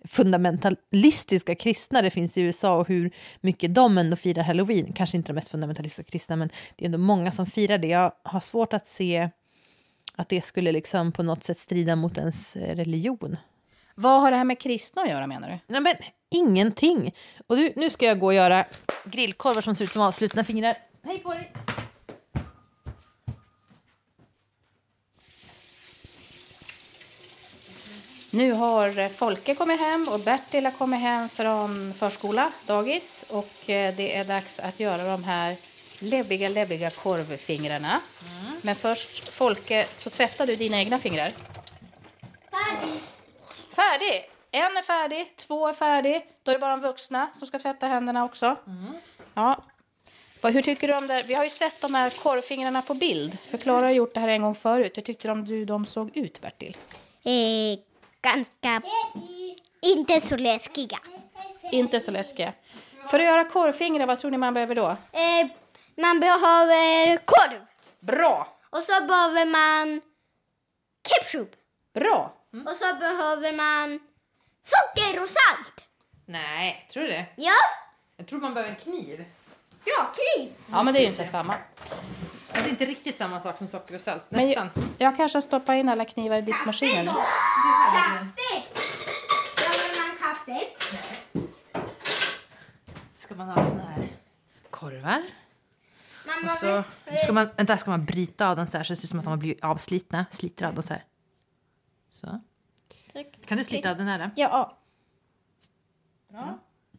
fundamentalistiska 0.07 1.55
kristna 1.55 2.01
det 2.01 2.09
finns 2.09 2.37
i 2.37 2.41
USA 2.41 2.77
och 2.77 2.87
hur 2.87 3.11
mycket 3.41 3.75
de 3.75 3.97
ändå 3.97 4.15
firar 4.15 4.43
halloween. 4.43 4.93
Kanske 4.93 5.17
inte 5.17 5.29
de 5.29 5.33
mest 5.33 5.49
fundamentalistiska 5.49 6.11
kristna, 6.11 6.35
men 6.35 6.49
det 6.75 6.83
är 6.83 6.85
ändå 6.85 6.97
många 6.97 7.31
som 7.31 7.45
firar 7.45 7.77
det. 7.77 7.87
Jag 7.87 8.11
har 8.23 8.39
svårt 8.39 8.73
att 8.73 8.87
se 8.87 9.29
att 10.15 10.29
det 10.29 10.45
skulle 10.45 10.71
liksom 10.71 11.11
på 11.11 11.23
något 11.23 11.43
sätt 11.43 11.57
strida 11.57 11.95
mot 11.95 12.17
ens 12.17 12.55
eh, 12.55 12.75
religion. 12.75 13.37
Vad 13.95 14.21
har 14.21 14.31
det 14.31 14.37
här 14.37 14.43
med 14.43 14.59
kristna 14.59 15.01
att 15.01 15.09
göra 15.09 15.27
menar 15.27 15.49
du? 15.49 15.73
Nej, 15.73 15.81
men 15.81 15.93
ingenting. 16.29 17.13
Och 17.47 17.57
du, 17.57 17.73
nu 17.75 17.89
ska 17.89 18.05
jag 18.05 18.19
gå 18.19 18.25
och 18.25 18.33
göra 18.33 18.65
grillkorvar 19.05 19.61
som 19.61 19.75
ser 19.75 19.85
ut 19.85 19.91
som 19.91 20.01
avslutna 20.01 20.43
fingrar. 20.43 20.77
Hej 21.03 21.19
på 21.19 21.33
dig! 21.33 21.56
Nu 28.31 28.51
har 28.51 28.99
eh, 28.99 29.09
Folke 29.09 29.55
kommit 29.55 29.79
hem 29.79 30.07
och 30.09 30.19
Bertil 30.19 30.65
har 30.65 30.71
kommit 30.71 30.99
hem 30.99 31.29
från 31.29 31.93
förskola, 31.93 32.51
dagis. 32.67 33.25
Och 33.29 33.69
eh, 33.69 33.93
det 33.95 34.15
är 34.15 34.23
dags 34.25 34.59
att 34.59 34.79
göra 34.79 35.03
de 35.11 35.23
här 35.23 35.55
läbbiga, 35.99 36.49
läbbiga 36.49 36.89
korvfingrarna. 36.89 37.99
Men 38.61 38.75
först, 38.75 39.33
Folke, 39.33 39.85
så 39.97 40.09
tvättar 40.09 40.47
du 40.47 40.55
dina 40.55 40.77
egna 40.79 40.99
fingrar. 40.99 41.31
Färdig! 43.75 44.29
En 44.51 44.77
är 44.77 44.81
färdig, 44.81 45.33
två 45.37 45.67
är 45.67 45.73
färdig. 45.73 46.25
Då 46.43 46.51
är 46.51 46.55
det 46.55 46.59
bara 46.59 46.71
de 46.71 46.81
vuxna 46.81 47.29
som 47.33 47.47
ska 47.47 47.59
tvätta 47.59 47.87
händerna 47.87 48.25
också. 48.25 48.55
Ja. 49.33 49.63
Vad- 50.41 50.53
Hur 50.53 50.61
tycker 50.61 50.87
du 50.87 50.95
om 50.97 51.07
det? 51.07 51.23
Vi 51.27 51.33
har 51.33 51.43
ju 51.43 51.49
sett 51.49 51.81
de 51.81 51.93
här 51.95 52.09
korvfingrarna 52.09 52.81
på 52.81 52.93
bild. 52.93 53.39
För 53.39 53.57
Klara 53.57 53.85
har 53.85 53.91
gjort 53.91 54.13
det 54.13 54.19
här 54.19 54.27
en 54.27 54.41
gång 54.41 54.55
förut. 54.55 54.97
Hur 54.97 55.01
tyckte 55.01 55.27
de, 55.27 55.45
du 55.45 55.65
de 55.65 55.85
såg 55.85 56.17
ut, 56.17 56.41
Bertil? 56.41 56.77
Eh, 57.23 57.79
ganska... 58.29 58.81
Inte 59.81 60.21
så 60.21 60.37
läskiga. 60.37 60.99
Inte 61.71 61.99
så 61.99 62.11
läskiga. 62.11 62.53
För 63.07 63.19
att 63.19 63.25
göra 63.25 63.43
korvfingrar, 63.49 64.05
vad 64.07 64.19
tror 64.19 64.31
ni 64.31 64.37
man 64.37 64.53
behöver 64.53 64.75
då? 64.75 64.87
Eh, 65.11 65.47
man 65.97 66.19
behöver 66.19 67.17
korv. 67.25 67.65
Bra! 67.99 68.47
Och 68.69 68.83
så 68.83 69.01
behöver 69.07 69.45
man 69.45 70.01
ketchup. 71.09 71.51
Bra! 71.93 72.33
Och 72.71 72.77
så 72.77 72.95
behöver 72.99 73.51
man 73.51 73.99
socker 74.63 75.21
och 75.21 75.29
salt. 75.29 75.87
Nej, 76.25 76.87
tror 76.93 77.03
du 77.03 77.09
det? 77.09 77.25
Ja, 77.35 77.53
Jag 78.17 78.27
tror 78.27 78.39
man 78.39 78.53
behöver 78.53 78.73
en 78.73 78.79
kniv. 78.81 79.25
ja 79.85 80.11
kniv. 80.13 80.53
Ja, 80.71 80.83
men 80.83 80.93
det 80.93 80.99
är 80.99 81.01
ju 81.01 81.07
inte 81.07 81.25
samma. 81.25 81.55
Det 82.63 82.69
är 82.69 82.69
inte 82.69 82.85
riktigt 82.85 83.17
samma 83.17 83.39
sak 83.39 83.57
som 83.57 83.67
socker 83.67 83.95
och 83.95 84.01
salt. 84.01 84.23
Men 84.29 84.47
Nästan. 84.47 84.69
jag, 84.75 84.83
jag 84.97 85.17
kanske 85.17 85.41
stoppar 85.41 85.73
in 85.73 85.89
alla 85.89 86.05
knivar 86.05 86.37
i 86.37 86.41
diskmaskinen. 86.41 87.05
Kaffe. 87.05 87.17
Behöver 89.55 90.07
man 90.07 90.17
kaffe? 90.35 90.67
Ska 93.11 93.35
man 93.35 93.49
ha 93.49 93.65
såna 93.65 93.83
här 93.83 94.07
korvar. 94.69 95.23
Man 96.25 96.51
Och 96.51 96.57
så 96.57 96.83
ska 97.23 97.33
man, 97.33 97.49
vänta, 97.57 97.77
ska 97.77 97.91
man 97.91 98.05
bryta 98.05 98.49
av 98.49 98.55
dem 98.55 98.67
så 98.67 98.77
här 98.77 98.83
så 98.83 98.93
det 98.93 98.97
ser 98.97 99.05
ut 99.05 99.09
som 99.09 99.19
att 99.19 99.25
de 99.25 99.29
har 99.29 99.37
blivit 99.37 99.63
avslitna. 99.63 100.25
Sliter 100.29 100.65
av 100.65 100.73
dem 100.73 100.83
så 100.83 100.93
här. 100.93 101.03
Så. 102.11 102.41
Kan 103.45 103.57
du 103.57 103.63
slita 103.63 103.91
av 103.91 103.97
den 103.97 104.07
här? 104.07 104.19
Då? 104.19 104.29
Ja. 104.35 104.77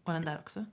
Och 0.05 0.12
den 0.12 0.25
där 0.25 0.38
också. 0.38 0.64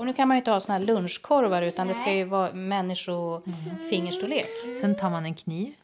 Och 0.00 0.06
nu 0.06 0.12
kan 0.12 0.28
man 0.28 0.36
ju 0.36 0.38
inte 0.38 0.50
ha 0.50 0.60
såna 0.60 0.78
här 0.78 0.84
lunchkorvar 0.84 1.62
utan 1.62 1.86
det 1.86 1.94
ska 1.94 2.12
ju 2.12 2.24
vara 2.24 2.52
människofingerstorlek. 2.52 4.46
Sen 4.80 4.96
tar 4.96 5.10
man 5.10 5.24
en 5.24 5.34
kniv. 5.34 5.74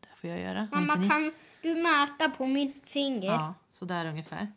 Det 0.00 0.08
får 0.20 0.30
jag 0.30 0.40
göra. 0.40 0.68
Mamma, 0.72 0.94
kan 0.94 1.32
du 1.62 1.74
mäta 1.74 2.30
på 2.30 2.46
mitt 2.46 2.88
finger? 2.88 3.32
Ja, 3.32 3.54
så 3.72 3.84
där 3.84 4.06
ungefär. 4.06 4.52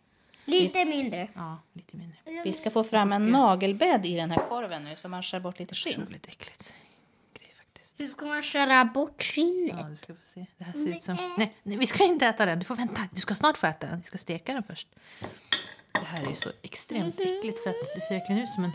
Lite 0.46 0.86
mindre. 0.86 1.28
Ja, 1.34 1.58
lite 1.74 1.98
mindre. 1.98 2.18
Vi 2.44 2.54
ska 2.54 2.72
få 2.72 2.84
fram 2.84 3.12
en 3.12 3.32
nagelbädd 3.32 4.06
i 4.06 4.16
den 4.16 4.32
här 4.32 4.40
korven 4.50 4.84
nu 4.84 4.96
så 4.96 5.10
man 5.10 5.24
skär 5.24 5.40
bort 5.40 5.60
lite 5.60 5.76
skinn. 5.76 6.02
Otroligt 6.02 6.28
äckligt. 6.28 6.74
Grej 7.34 7.54
faktiskt. 7.58 7.94
Hur 7.98 8.08
ska 8.08 8.26
man 8.26 8.44
skära 8.44 8.86
bort 8.86 9.24
skinnet? 9.24 9.76
Ja, 9.80 9.88
du 9.90 9.96
ska 9.96 10.16
få 10.16 10.22
se. 10.22 10.46
Det 10.58 10.64
här 10.64 10.74
ser 10.74 10.90
ut 10.90 11.04
som... 11.04 11.18
Nej, 11.38 11.54
nej, 11.64 11.78
vi 11.78 11.88
ska 11.88 12.04
inte 12.04 12.26
äta 12.26 12.46
den. 12.46 12.60
Du 12.60 12.66
får 12.66 12.76
vänta. 12.76 13.02
Du 13.12 13.22
ska 13.22 13.36
snart 13.36 13.58
få 13.58 13.68
äta 13.68 13.88
den. 13.88 13.98
Vi 13.98 14.04
ska 14.04 14.18
steka 14.18 14.54
den 14.54 14.64
först. 14.64 14.88
Det 15.92 16.00
här 16.06 16.24
är 16.24 16.30
ju 16.30 16.36
så 16.36 16.50
extremt 16.62 17.20
äckligt 17.20 17.64
för 17.64 17.70
att 17.70 17.76
det 17.96 18.02
ser 18.02 18.16
verkligen 18.16 18.42
ut 18.42 18.50
som 18.50 18.64
en, 18.64 18.72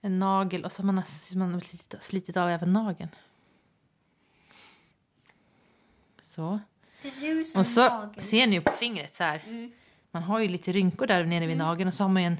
en 0.00 0.18
nagel 0.18 0.64
och 0.64 0.72
så 0.72 0.82
man, 0.82 0.98
har- 0.98 1.36
man 1.36 1.52
har 1.52 1.60
slitit, 1.60 1.94
slitit 2.00 2.36
av 2.36 2.48
även 2.48 2.72
nageln. 2.72 3.08
Så. 6.22 6.60
Och 7.54 7.66
så 7.66 7.88
nagel. 7.88 8.22
ser 8.22 8.46
ni 8.46 8.54
ju 8.54 8.60
på 8.60 8.72
fingret 8.72 9.14
så 9.14 9.24
här. 9.24 9.70
Man 10.10 10.22
har 10.22 10.38
ju 10.38 10.48
lite 10.48 10.72
rynkor 10.72 11.06
där 11.06 11.24
nere 11.24 11.46
vid 11.46 11.56
nageln 11.56 11.88
och 11.88 11.94
så 11.94 12.04
har 12.04 12.08
man 12.08 12.22
ju 12.22 12.26
en, 12.26 12.36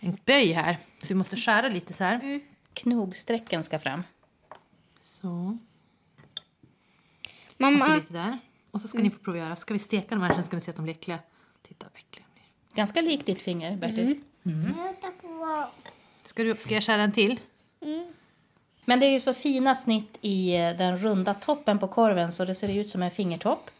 en 0.00 0.18
böj 0.24 0.52
här. 0.52 0.78
Så 1.02 1.08
vi 1.08 1.14
måste 1.14 1.36
skära 1.36 1.68
lite 1.68 1.92
så 1.92 2.04
här. 2.04 2.40
Knogsträcken 2.72 3.64
ska 3.64 3.78
fram. 3.78 4.02
Så. 5.02 5.28
Och 5.28 5.58
så 7.50 7.62
Mamma, 7.62 7.96
lite 7.96 8.12
där. 8.12 8.38
Och 8.70 8.80
så 8.80 8.88
ska 8.88 8.98
ni 8.98 9.10
få 9.10 9.18
prova 9.18 9.38
göra. 9.38 9.56
Ska 9.56 9.74
vi 9.74 9.78
steka 9.78 10.14
de 10.14 10.20
här 10.22 10.34
sen 10.34 10.42
ska 10.42 10.56
ni 10.56 10.60
se 10.60 10.70
att 10.70 10.76
de 10.76 10.82
blir 10.82 10.94
äckliga. 10.94 11.18
Titta 11.62 11.86
vad 11.92 11.96
äckliga 11.98 12.26
de 12.28 12.34
blir. 12.34 12.76
Ganska 12.76 13.00
likt 13.00 13.26
ditt 13.26 13.42
finger, 13.42 13.76
Bertil. 13.76 14.20
mäta 14.42 15.10
på... 15.20 15.66
Ska, 16.26 16.44
du, 16.44 16.54
ska 16.54 16.74
jag 16.74 16.82
skära 16.84 17.02
en 17.02 17.12
till? 17.12 17.40
Men 18.84 19.00
det 19.00 19.06
är 19.06 19.10
ju 19.10 19.20
så 19.20 19.34
fina 19.34 19.74
snitt 19.74 20.18
i 20.20 20.56
eh, 20.56 20.76
den 20.76 20.96
runda 20.96 21.34
toppen 21.34 21.78
på 21.78 21.88
korven 21.88 22.32
så 22.32 22.44
det 22.44 22.54
ser 22.54 22.68
ut 22.68 22.88
som 22.90 23.02
en 23.02 23.10
fingertopp. 23.10 23.70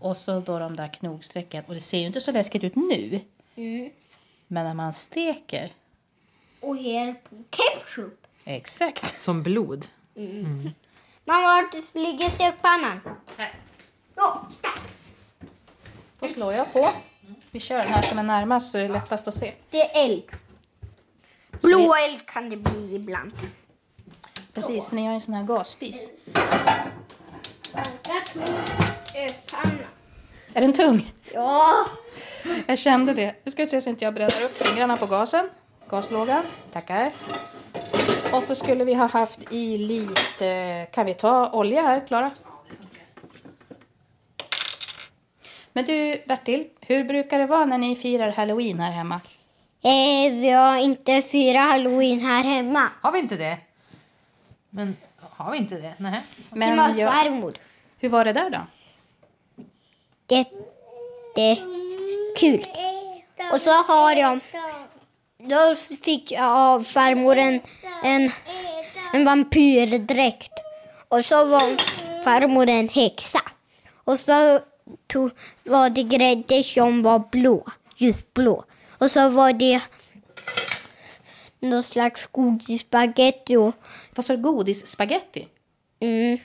Och 0.00 0.16
så 0.16 0.40
då 0.40 0.58
de 0.58 0.76
där 0.76 0.88
knogsträcken. 0.88 1.64
Och 1.66 1.74
det 1.74 1.80
ser 1.80 1.98
ju 1.98 2.06
inte 2.06 2.20
så 2.20 2.32
läskigt 2.32 2.64
ut 2.64 2.76
nu. 2.76 3.20
Men 4.46 4.64
när 4.64 4.74
man 4.74 4.92
steker. 4.92 5.72
Och 6.60 6.76
här 6.76 7.12
på 7.12 7.42
ketchup. 7.50 8.26
Exakt. 8.44 9.20
Som 9.20 9.42
blod. 9.42 9.86
Mamma, 11.24 11.42
vart 11.62 11.94
ligger 11.94 12.30
stekpannan? 12.30 13.00
Ja, 14.14 14.48
Då 16.20 16.28
slår 16.28 16.52
jag 16.52 16.72
på. 16.72 16.88
Vi 17.50 17.60
kör 17.60 17.78
den 17.78 17.92
här 17.92 18.02
som 18.02 18.18
är 18.18 18.22
närmast 18.22 18.72
så 18.72 18.78
det 18.78 18.84
är 18.84 18.88
lättast 18.88 19.28
att 19.28 19.34
se. 19.34 19.52
det 19.70 19.82
är 19.82 20.04
eld. 20.04 20.22
Blå 21.62 21.94
eld 21.94 22.26
kan 22.26 22.50
det 22.50 22.56
bli 22.56 22.94
ibland. 22.94 23.32
Precis, 24.54 24.92
ni 24.92 25.06
har 25.06 25.14
en 25.14 25.20
sån 25.20 25.34
här 25.34 25.44
gasspis. 25.44 26.10
Ganska 27.74 28.12
tung 28.32 29.52
panna. 29.52 29.88
Är 30.54 30.60
den 30.60 30.72
tung? 30.72 31.12
Ja. 31.32 31.86
Jag 32.66 32.78
kände 32.78 33.14
det. 33.14 33.34
Nu 33.44 33.52
ska 33.52 33.62
vi 33.62 33.66
se 33.66 33.80
så 33.80 33.90
inte 33.90 34.04
jag 34.04 34.14
bränner 34.14 34.44
upp 34.44 34.66
fingrarna 34.66 34.96
på 34.96 35.06
gasen. 35.06 35.48
Gaslågan. 35.88 36.42
Tackar. 36.72 37.12
Och 38.32 38.42
så 38.42 38.54
skulle 38.54 38.84
vi 38.84 38.94
ha 38.94 39.06
haft 39.06 39.52
i 39.52 39.78
lite... 39.78 40.86
Kan 40.92 41.06
vi 41.06 41.14
ta 41.14 41.50
olja 41.52 41.82
här, 41.82 42.06
Klara? 42.06 42.30
Men 45.72 45.84
du, 45.84 46.22
Bertil, 46.26 46.66
hur 46.80 47.04
brukar 47.04 47.38
det 47.38 47.46
vara 47.46 47.64
när 47.64 47.78
ni 47.78 47.96
firar 47.96 48.32
halloween 48.32 48.80
här 48.80 48.92
hemma? 48.92 49.20
Eh, 49.82 50.32
vi 50.32 50.50
har 50.50 50.78
inte 50.78 51.22
fyra 51.22 51.58
halloween 51.58 52.20
här 52.20 52.44
hemma. 52.44 52.88
Har 53.00 53.12
vi 53.12 53.18
inte 53.18 53.36
det? 53.36 53.58
Men 54.70 54.96
har 55.18 55.52
vi 55.52 55.58
inte 55.58 55.74
det? 55.74 55.94
Nej. 55.98 56.22
Men 56.50 56.76
jag, 56.76 56.94
svärmor. 56.94 57.56
hur 57.98 58.08
var 58.08 58.24
det 58.24 58.32
där 58.32 58.50
då? 58.50 58.60
Jättekul. 61.36 62.64
Och 63.52 63.60
så 63.60 63.70
har 63.70 64.16
jag... 64.16 64.40
Då 65.38 65.74
fick 66.04 66.32
jag 66.32 66.44
av 66.44 66.82
farmor 66.82 67.36
en, 67.36 67.60
en, 68.04 68.30
en 69.12 69.24
vampyrdräkt. 69.24 70.52
Och 71.08 71.24
så 71.24 71.44
var 71.44 71.76
farmor 72.24 72.68
en 72.68 72.88
häxa. 72.88 73.40
Och 74.04 74.18
så 74.18 74.60
tog, 75.06 75.30
var 75.64 75.90
det 75.90 76.02
grädde 76.02 76.64
som 76.64 77.02
var 77.02 77.22
blå, 77.30 77.64
ljusblå. 77.96 78.64
Och 78.98 79.10
så 79.10 79.28
var 79.28 79.52
det 79.52 79.80
någon 81.60 81.82
slags 81.82 82.26
godisspagetti 82.26 83.56
och, 83.56 83.74
Vad 84.14 84.24
sa 84.24 84.36
du? 84.36 84.42
Godis-spaghetti? 84.42 85.48
mm, 86.00 86.38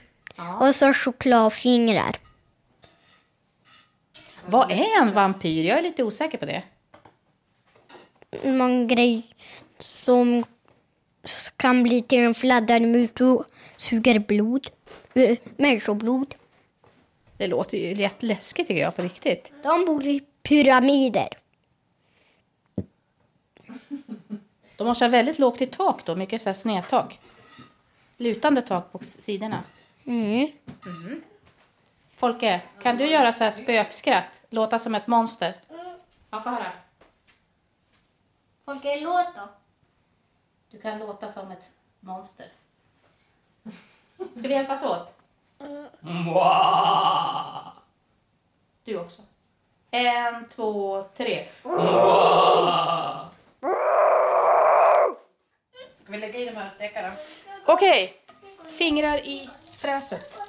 och 0.60 0.76
så 0.76 0.94
chokladfingrar. 0.94 2.16
Vad 4.46 4.72
är 4.72 5.02
en 5.02 5.12
vampyr? 5.12 5.64
Jag 5.64 5.78
är 5.78 5.82
lite 5.82 6.04
osäker 6.04 6.38
på 6.38 6.46
det. 6.46 6.64
Någon 8.44 8.88
grej 8.88 9.22
som 9.80 10.44
kan 11.58 11.84
bli 11.84 12.02
till 12.02 12.20
en 12.20 12.36
fladdrande 12.36 12.88
mus 12.88 13.12
och 13.22 13.46
suger 13.78 14.20
blod. 14.20 14.68
Äh, 15.14 15.38
människoblod. 15.58 16.36
Det 17.38 17.48
låter 17.48 17.78
ju 17.78 17.94
rätt 17.94 18.24
läskigt 18.24 18.68
tycker 18.68 18.82
jag 18.82 18.96
på 18.96 19.02
riktigt. 19.02 19.52
De 19.64 19.86
bor 19.86 20.06
i 20.06 20.22
pyramider. 20.44 21.28
De 24.84 24.88
måste 24.88 25.06
ha 25.06 25.10
väldigt 25.10 25.40
lågt 25.40 25.62
i 25.62 25.66
tak 25.66 26.06
då, 26.06 26.16
mycket 26.16 26.42
så 26.42 26.50
här 26.50 26.54
snedtak. 26.54 27.20
Lutande 28.18 28.62
tak 28.62 28.92
på 28.92 29.00
sidorna. 29.04 29.64
Mm. 30.06 30.48
Folke, 32.16 32.62
kan 32.82 32.98
du 32.98 33.06
göra 33.06 33.32
så 33.32 33.44
här 33.44 33.52
spökskratt? 33.52 34.42
Låta 34.50 34.80
som 34.80 34.96
ett 34.96 35.08
monster? 35.08 35.54
Ja, 36.30 36.42
få 36.42 36.50
höra. 36.50 36.72
Folk 38.66 38.86
är 38.86 39.02
låt 39.02 39.36
då. 39.36 39.50
Du 40.72 40.82
kan 40.82 41.00
låta 41.00 41.30
som 41.30 41.52
ett 41.52 41.72
monster. 42.00 42.48
Ska 44.36 44.48
vi 44.48 44.54
hjälpas 44.54 44.86
åt? 44.86 45.14
Du 48.84 49.00
också. 49.00 49.22
En, 49.92 50.50
två, 50.50 51.04
tre. 51.18 51.48
Vi 56.14 56.20
lägga 56.20 56.40
i 56.40 56.46
de 56.46 56.56
här 56.56 56.68
och 56.68 56.74
steka 56.74 57.02
dem? 57.02 57.12
Okej, 57.66 58.14
fingrar 58.78 59.18
i 59.18 59.50
fräset. 59.78 60.40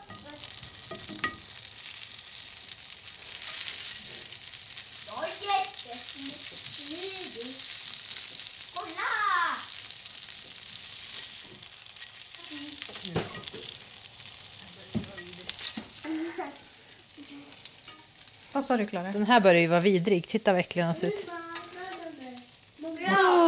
Vad 18.52 18.64
sa 18.64 18.76
du 18.76 18.86
Klara? 18.86 19.12
Den 19.12 19.26
här 19.26 19.40
börjar 19.40 19.60
ju 19.60 19.66
vara 19.66 19.80
vidrig. 19.80 20.28
Titta 20.28 20.52
vad 20.52 20.60
äcklig 20.60 20.84
den 20.84 20.94
ser 20.94 21.06
ut. 21.06 21.43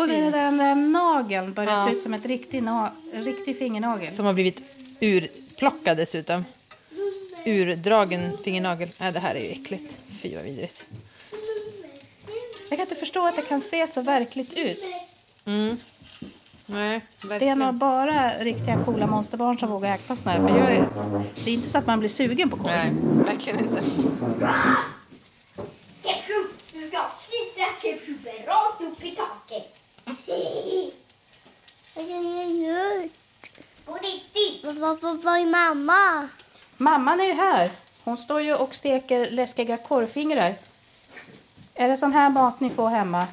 Den 0.07 0.33
där, 0.33 0.40
den 0.40 0.57
där 0.59 0.75
nageln 0.75 1.53
börjar 1.53 1.71
Ja. 1.73 1.85
se 1.87 1.92
ut 1.92 2.01
som 2.01 2.14
ett 2.14 2.25
riktig, 2.27 2.62
na- 2.62 2.90
riktig 3.12 3.59
fingernagel. 3.59 4.12
Som 4.16 4.27
har 4.27 4.33
blivit 4.33 4.61
urplockad 5.01 5.97
dessutom. 5.97 6.45
Urdragen 7.47 8.38
fingernagel. 8.45 8.90
Nej, 9.01 9.12
det 9.12 9.21
här 9.21 9.35
är 9.35 9.40
ju 9.40 9.51
äckligt. 9.51 9.97
Fy 10.23 10.35
vad 10.37 10.45
vidrigt. 10.45 10.88
Jag 12.69 12.79
kan 12.79 12.81
inte 12.81 12.95
förstå 12.95 13.27
att 13.27 13.37
det 13.37 13.42
kan 13.42 13.61
se 13.61 13.87
så 13.87 14.01
verkligt 14.01 14.53
ut. 14.55 14.83
Mm. 15.45 15.77
Nej, 16.66 17.01
Det 17.29 17.49
är 17.49 17.55
nog 17.57 17.75
bara 17.75 18.31
riktiga 18.38 18.79
coola 18.85 19.07
monsterbarn 19.07 19.59
som 19.59 19.71
vågar 19.71 19.95
äta 19.95 20.16
såna 20.16 20.31
här. 20.31 20.40
För 20.40 20.49
är, 20.49 20.88
det 21.45 21.51
är 21.51 21.55
inte 21.55 21.69
så 21.69 21.79
att 21.79 21.87
man 21.87 21.99
blir 21.99 22.09
sugen 22.09 22.51
på 22.51 22.57
korv. 22.57 22.66
Nej, 22.66 22.90
verkligen 23.27 23.59
inte. 23.59 23.83
Ketchup! 26.03 26.73
Du 26.73 26.88
ska 26.88 26.99
sticka 27.29 27.66
ketchupen 27.83 28.47
rakt 28.47 28.81
upp 28.83 29.05
i 29.05 29.11
taket. 29.16 29.73
På 33.85 33.99
Vad 34.66 35.38
är 35.38 35.50
mamma? 35.50 36.29
Mamman 36.76 37.20
är 37.20 37.24
ju 37.24 37.33
här. 37.33 37.70
Hon 38.05 38.16
står 38.16 38.40
ju 38.40 38.55
och 38.55 38.74
steker 38.74 39.31
läskiga 39.31 39.76
korvfingrar. 39.76 40.55
Är 41.74 41.88
det 41.88 41.96
sån 41.96 42.12
här 42.12 42.31
mat 42.31 42.61
ni 42.61 42.70
får 42.70 42.88
hemma? 42.88 43.26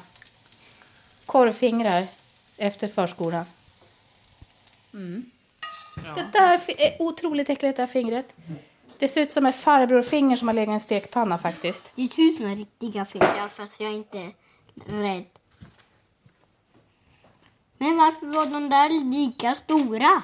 Korvfingrar 1.26 2.06
efter 2.56 2.88
förskolan. 2.88 3.44
Mm. 4.92 5.30
Det 6.14 6.26
där 6.32 6.60
är 6.78 7.02
otroligt 7.02 7.50
äckligt 7.50 7.76
det 7.76 7.82
här 7.82 7.86
fingret. 7.86 8.32
Det 8.98 9.08
ser 9.08 9.20
ut 9.20 9.32
som 9.32 9.46
ett 9.46 9.56
farbrorfinger 9.56 10.36
som 10.36 10.48
har 10.48 10.52
legat 10.54 10.72
i 10.72 10.74
en 10.74 10.80
stekpanna 10.80 11.38
faktiskt. 11.38 11.92
Det 11.94 12.08
ser 12.08 12.22
ut 12.22 12.36
som 12.36 12.56
riktiga 12.56 13.04
fingrar 13.04 13.48
fast 13.48 13.80
jag 13.80 13.90
är 13.90 13.94
inte 13.94 14.32
rädd. 14.86 15.24
Men 17.78 17.96
varför 17.96 18.26
var 18.26 18.46
de 18.46 18.68
där 18.68 19.10
lika 19.10 19.54
stora? 19.54 20.22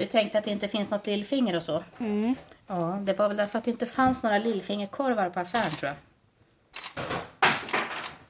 Du 0.00 0.06
tänkte 0.06 0.38
att 0.38 0.44
det 0.44 0.50
inte 0.50 0.68
finns 0.68 0.90
något 0.90 1.06
lillfinger 1.06 1.56
och 1.56 1.62
så? 1.62 1.82
Mm. 1.98 2.34
Ja, 2.66 2.98
det 3.02 3.18
var 3.18 3.28
väl 3.28 3.36
därför 3.36 3.58
att 3.58 3.64
det 3.64 3.70
inte 3.70 3.86
fanns 3.86 4.22
några 4.22 4.38
lillfingerkorvar 4.38 5.30
på 5.30 5.40
affären 5.40 5.70
tror 5.70 5.88
jag. 5.88 5.96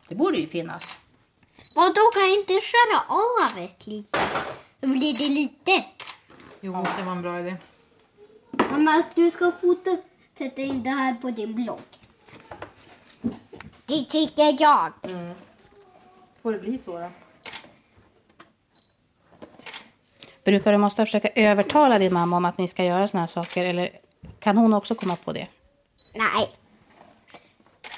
Det 0.09 0.15
borde 0.15 0.39
ju 0.39 0.47
finnas. 0.47 1.01
Och 1.75 1.95
då 1.95 2.11
kan 2.15 2.23
jag 2.23 2.35
inte 2.35 2.53
skära 2.53 3.01
av 3.09 3.65
ett 3.65 3.87
lite. 3.87 4.19
Då 4.81 4.89
blir 4.89 5.15
det 5.15 5.29
litet. 5.29 5.85
Jo, 6.61 6.87
det 6.99 7.03
var 7.03 7.13
en 7.13 7.23
bra 7.23 7.41
idé. 7.41 7.57
Mamma, 8.71 9.03
du 9.15 9.31
ska 9.31 9.53
fota, 9.61 9.97
sätta 10.39 10.63
in 10.63 10.83
det 10.83 10.91
här 10.91 11.15
på 11.15 11.31
din 11.31 11.55
blogg. 11.55 11.81
Det 13.87 14.05
tycker 14.05 14.63
jag. 14.63 14.93
Får 16.43 16.53
det 16.53 16.59
bli 16.59 16.79
så 16.79 16.99
då? 16.99 17.11
Brukar 20.44 20.72
du 20.72 20.79
måste 20.79 21.05
försöka 21.05 21.29
övertala 21.35 21.98
din 21.98 22.12
mamma 22.12 22.37
om 22.37 22.44
att 22.44 22.59
ni 22.59 22.68
ska 22.68 22.85
göra 22.85 23.07
såna 23.07 23.20
här 23.20 23.26
saker 23.26 23.64
eller 23.64 23.90
kan 24.38 24.59
hon 24.59 24.74
också 24.74 24.94
komma 24.94 25.16
på 25.16 25.33
det? 25.33 25.46
Nej. 26.14 26.50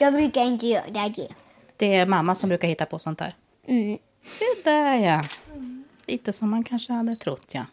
Jag 0.01 0.13
brukar 0.13 0.43
inte 0.43 0.67
göra 0.67 1.09
det. 1.09 1.29
Det 1.77 1.95
är 1.95 2.07
mamma 2.07 2.35
som 2.35 2.49
brukar 2.49 2.69
hitta 2.69 2.87
på 2.87 2.99
sånt 2.99 3.19
där. 3.19 3.35
Mm. 3.67 3.99
Se 4.25 4.45
där 4.65 4.97
ja. 4.99 5.23
Lite 6.07 6.33
som 6.33 6.51
man 6.51 6.65
kanske 6.65 6.93
hade 6.93 7.17
trott 7.17 7.47
ja. 7.55 7.67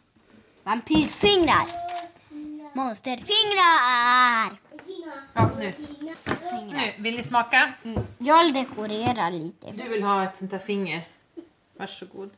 Vampyrfingrar. 0.63 1.63
Monsterfingrar. 2.73 4.59
Ja, 5.33 5.49
nu. 5.57 5.73
Nu, 6.71 6.93
vill 6.97 7.17
ni 7.17 7.23
smaka? 7.23 7.73
Jag 8.17 8.53
dekorerar 8.53 9.31
lite. 9.31 9.71
Du 9.71 9.89
vill 9.89 10.03
ha 10.03 10.23
ett 10.23 10.37
sånt 10.37 10.51
här 10.51 10.59
finger. 10.59 11.07
Varsågod. 11.77 12.29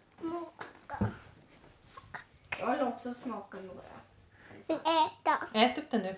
Jag 3.03 3.09
vill 3.09 3.11
också 3.11 3.23
smaka 3.23 3.57
några. 3.57 3.81
Äta. 4.67 5.47
Ät 5.53 5.77
upp 5.77 5.91
den 5.91 6.01
nu. 6.01 6.15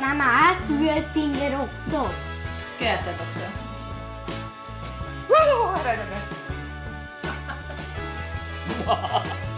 Mamma, 0.00 0.24
ät 0.24 0.68
du 0.68 0.88
ett 0.88 1.12
finger 1.12 1.54
också. 1.54 2.10
Ska 2.76 2.84
jag 2.84 2.94
äta 2.94 3.10
ett 3.10 3.20
också? 3.20 3.46